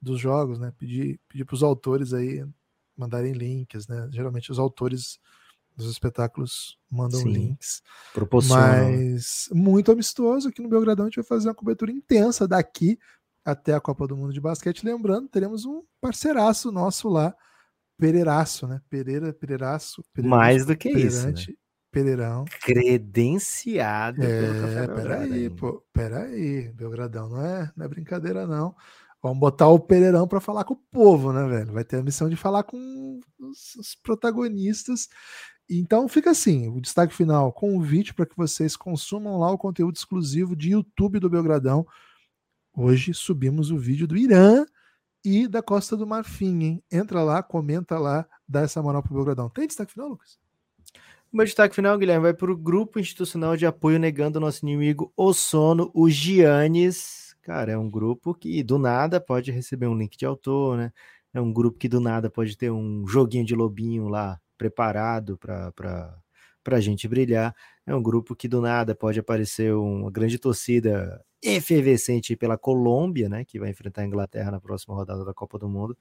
dos 0.01 0.19
jogos, 0.19 0.59
né? 0.59 0.73
Pedir, 0.79 1.21
pedir 1.29 1.45
para 1.45 1.55
os 1.55 1.63
autores 1.63 2.15
aí 2.15 2.43
mandarem 2.97 3.33
links, 3.33 3.87
né? 3.87 4.09
Geralmente 4.11 4.51
os 4.51 4.59
autores 4.59 5.19
dos 5.77 5.91
espetáculos 5.91 6.79
mandam 6.91 7.21
Sim, 7.21 7.33
links. 7.33 7.83
Mas 8.55 9.49
muito 9.53 9.93
amistoso 9.93 10.49
aqui 10.49 10.63
no 10.63 10.69
Belgradão. 10.69 11.05
A 11.05 11.09
gente 11.09 11.17
vai 11.17 11.25
fazer 11.25 11.49
uma 11.49 11.55
cobertura 11.55 11.93
intensa 11.93 12.49
daqui 12.49 12.99
até 13.45 13.75
a 13.75 13.81
Copa 13.81 14.07
do 14.07 14.17
Mundo 14.17 14.33
de 14.33 14.41
Basquete. 14.41 14.85
Lembrando, 14.85 15.29
teremos 15.29 15.67
um 15.67 15.83
parceiraço 16.01 16.73
nosso 16.73 17.09
lá, 17.09 17.35
Pereiraço, 18.01 18.67
né? 18.67 18.81
Pereira, 18.89 19.33
Pereiraço. 19.33 20.03
Mais 20.17 20.65
do 20.65 20.77
que 20.77 20.89
isso. 20.89 21.27
Né? 21.27 21.35
Pereirão. 21.91 22.45
Credenciado. 22.63 24.23
É, 24.23 24.87
peraí, 24.87 25.51
pô, 25.51 25.85
peraí. 25.93 26.73
Belgradão 26.73 27.29
não 27.29 27.45
é, 27.45 27.71
não 27.77 27.85
é 27.85 27.89
brincadeira, 27.89 28.47
não. 28.47 28.75
Vamos 29.23 29.39
botar 29.39 29.69
o 29.69 29.79
Pereirão 29.79 30.27
para 30.27 30.41
falar 30.41 30.65
com 30.65 30.75
o 30.75 30.83
povo, 30.91 31.33
né, 31.33 31.47
velho? 31.47 31.73
Vai 31.73 31.85
ter 31.85 31.99
a 31.99 32.03
missão 32.03 32.29
de 32.29 32.37
falar 32.37 32.63
com 32.63 33.21
os, 33.39 33.75
os 33.75 33.95
protagonistas. 33.95 35.09
Então 35.69 36.09
fica 36.09 36.31
assim, 36.31 36.69
o 36.69 36.81
destaque 36.81 37.15
final, 37.15 37.53
convite 37.53 38.15
para 38.15 38.27
que 38.27 38.37
vocês 38.37 38.77
consumam 38.77 39.39
lá 39.39 39.51
o 39.51 39.59
conteúdo 39.59 39.97
exclusivo 39.97 40.57
de 40.57 40.71
YouTube 40.71 41.21
do 41.21 41.29
Belgradão. 41.29 41.87
Hoje 42.73 43.13
subimos 43.13 43.71
o 43.71 43.79
vídeo 43.79 44.07
do 44.07 44.17
Irã 44.17 44.65
e 45.25 45.47
da 45.47 45.63
Costa 45.63 45.97
do 45.97 46.07
Marfim, 46.07 46.63
hein? 46.63 46.85
Entra 46.91 47.23
lá, 47.23 47.43
comenta 47.43 47.99
lá, 47.99 48.27
dá 48.49 48.63
essa 48.63 48.83
moral 48.83 49.03
pro 49.03 49.15
Belgradão. 49.15 49.49
Tem 49.49 49.67
destaque 49.67 49.93
final, 49.93 50.09
Lucas? 50.09 50.39
O 51.33 51.37
meu 51.37 51.47
destaque 51.47 51.75
final, 51.75 51.97
Guilherme, 51.97 52.23
vai 52.23 52.35
para 52.35 52.51
o 52.51 52.57
Grupo 52.57 52.99
Institucional 52.99 53.57
de 53.57 53.65
Apoio 53.65 53.99
Negando 53.99 54.39
o 54.39 54.41
Nosso 54.41 54.65
Inimigo, 54.65 55.13
o 55.17 55.33
Sono, 55.33 55.91
o 55.95 56.11
Giannis. 56.11 57.37
Cara, 57.43 57.73
é 57.73 57.79
um 57.79 57.89
grupo 57.89 58.35
que 58.35 58.63
do 58.63 58.79
nada 58.79 59.21
pode 59.21 59.51
receber 59.53 59.87
um 59.87 59.97
link 59.97 60.17
de 60.17 60.27
autor, 60.27 60.77
né? 60.77 60.93
É 61.33 61.41
um 61.41 61.53
grupo 61.53 61.79
que 61.79 61.89
do 61.89 62.01
nada 62.01 62.29
pode 62.29 62.57
ter 62.57 62.71
um 62.73 63.07
joguinho 63.07 63.45
de 63.45 63.55
lobinho 63.55 64.09
lá 64.09 64.41
preparado 64.59 65.39
para 65.39 66.21
a 66.67 66.81
gente 66.81 67.07
brilhar. 67.07 67.55
É 67.87 67.95
um 67.95 68.03
grupo 68.03 68.37
que 68.37 68.47
do 68.47 68.61
nada 68.61 68.95
pode 68.95 69.19
aparecer 69.19 69.75
uma 69.75 70.11
grande 70.11 70.39
torcida 70.39 71.25
efervescente 71.43 72.37
pela 72.37 72.59
Colômbia, 72.59 73.29
né, 73.29 73.45
que 73.45 73.59
vai 73.59 73.71
enfrentar 73.71 74.03
a 74.03 74.07
Inglaterra 74.07 74.51
na 74.51 74.61
próxima 74.61 74.95
rodada 74.95 75.25
da 75.25 75.33
Copa 75.33 75.59
do 75.59 75.69
Mundo. 75.69 75.97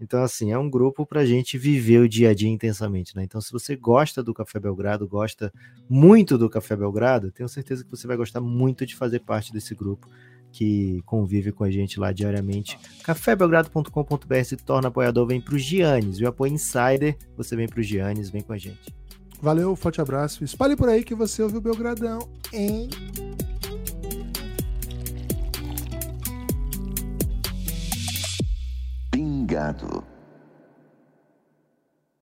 Então, 0.00 0.22
assim, 0.22 0.50
é 0.50 0.58
um 0.58 0.70
grupo 0.70 1.04
para 1.04 1.20
a 1.20 1.26
gente 1.26 1.58
viver 1.58 1.98
o 1.98 2.08
dia 2.08 2.30
a 2.30 2.34
dia 2.34 2.48
intensamente, 2.48 3.14
né? 3.14 3.22
Então, 3.22 3.38
se 3.38 3.52
você 3.52 3.76
gosta 3.76 4.22
do 4.22 4.32
Café 4.32 4.58
Belgrado, 4.58 5.06
gosta 5.06 5.52
muito 5.86 6.38
do 6.38 6.48
Café 6.48 6.74
Belgrado, 6.74 7.30
tenho 7.30 7.48
certeza 7.50 7.84
que 7.84 7.90
você 7.90 8.06
vai 8.06 8.16
gostar 8.16 8.40
muito 8.40 8.86
de 8.86 8.96
fazer 8.96 9.20
parte 9.20 9.52
desse 9.52 9.74
grupo 9.74 10.08
que 10.50 11.02
convive 11.04 11.52
com 11.52 11.64
a 11.64 11.70
gente 11.70 12.00
lá 12.00 12.12
diariamente. 12.12 12.78
cafébelgrado.com.br 13.04 14.44
se 14.44 14.56
torna 14.56 14.88
apoiador, 14.88 15.26
vem 15.26 15.40
para 15.40 15.54
o 15.54 15.58
Giannis, 15.58 16.18
o 16.18 16.26
apoio 16.26 16.54
Insider, 16.54 17.16
você 17.36 17.54
vem 17.54 17.68
para 17.68 17.80
o 17.80 17.82
Giannis, 17.82 18.30
vem 18.30 18.42
com 18.42 18.54
a 18.54 18.58
gente. 18.58 18.99
Valeu, 19.42 19.74
forte 19.74 20.00
abraço. 20.00 20.44
Espalhe 20.44 20.76
por 20.76 20.88
aí 20.88 21.02
que 21.02 21.14
você 21.14 21.42
ouviu 21.42 21.60
Belgradão, 21.60 22.28
hein? 22.52 22.90
Pingado. 29.10 30.04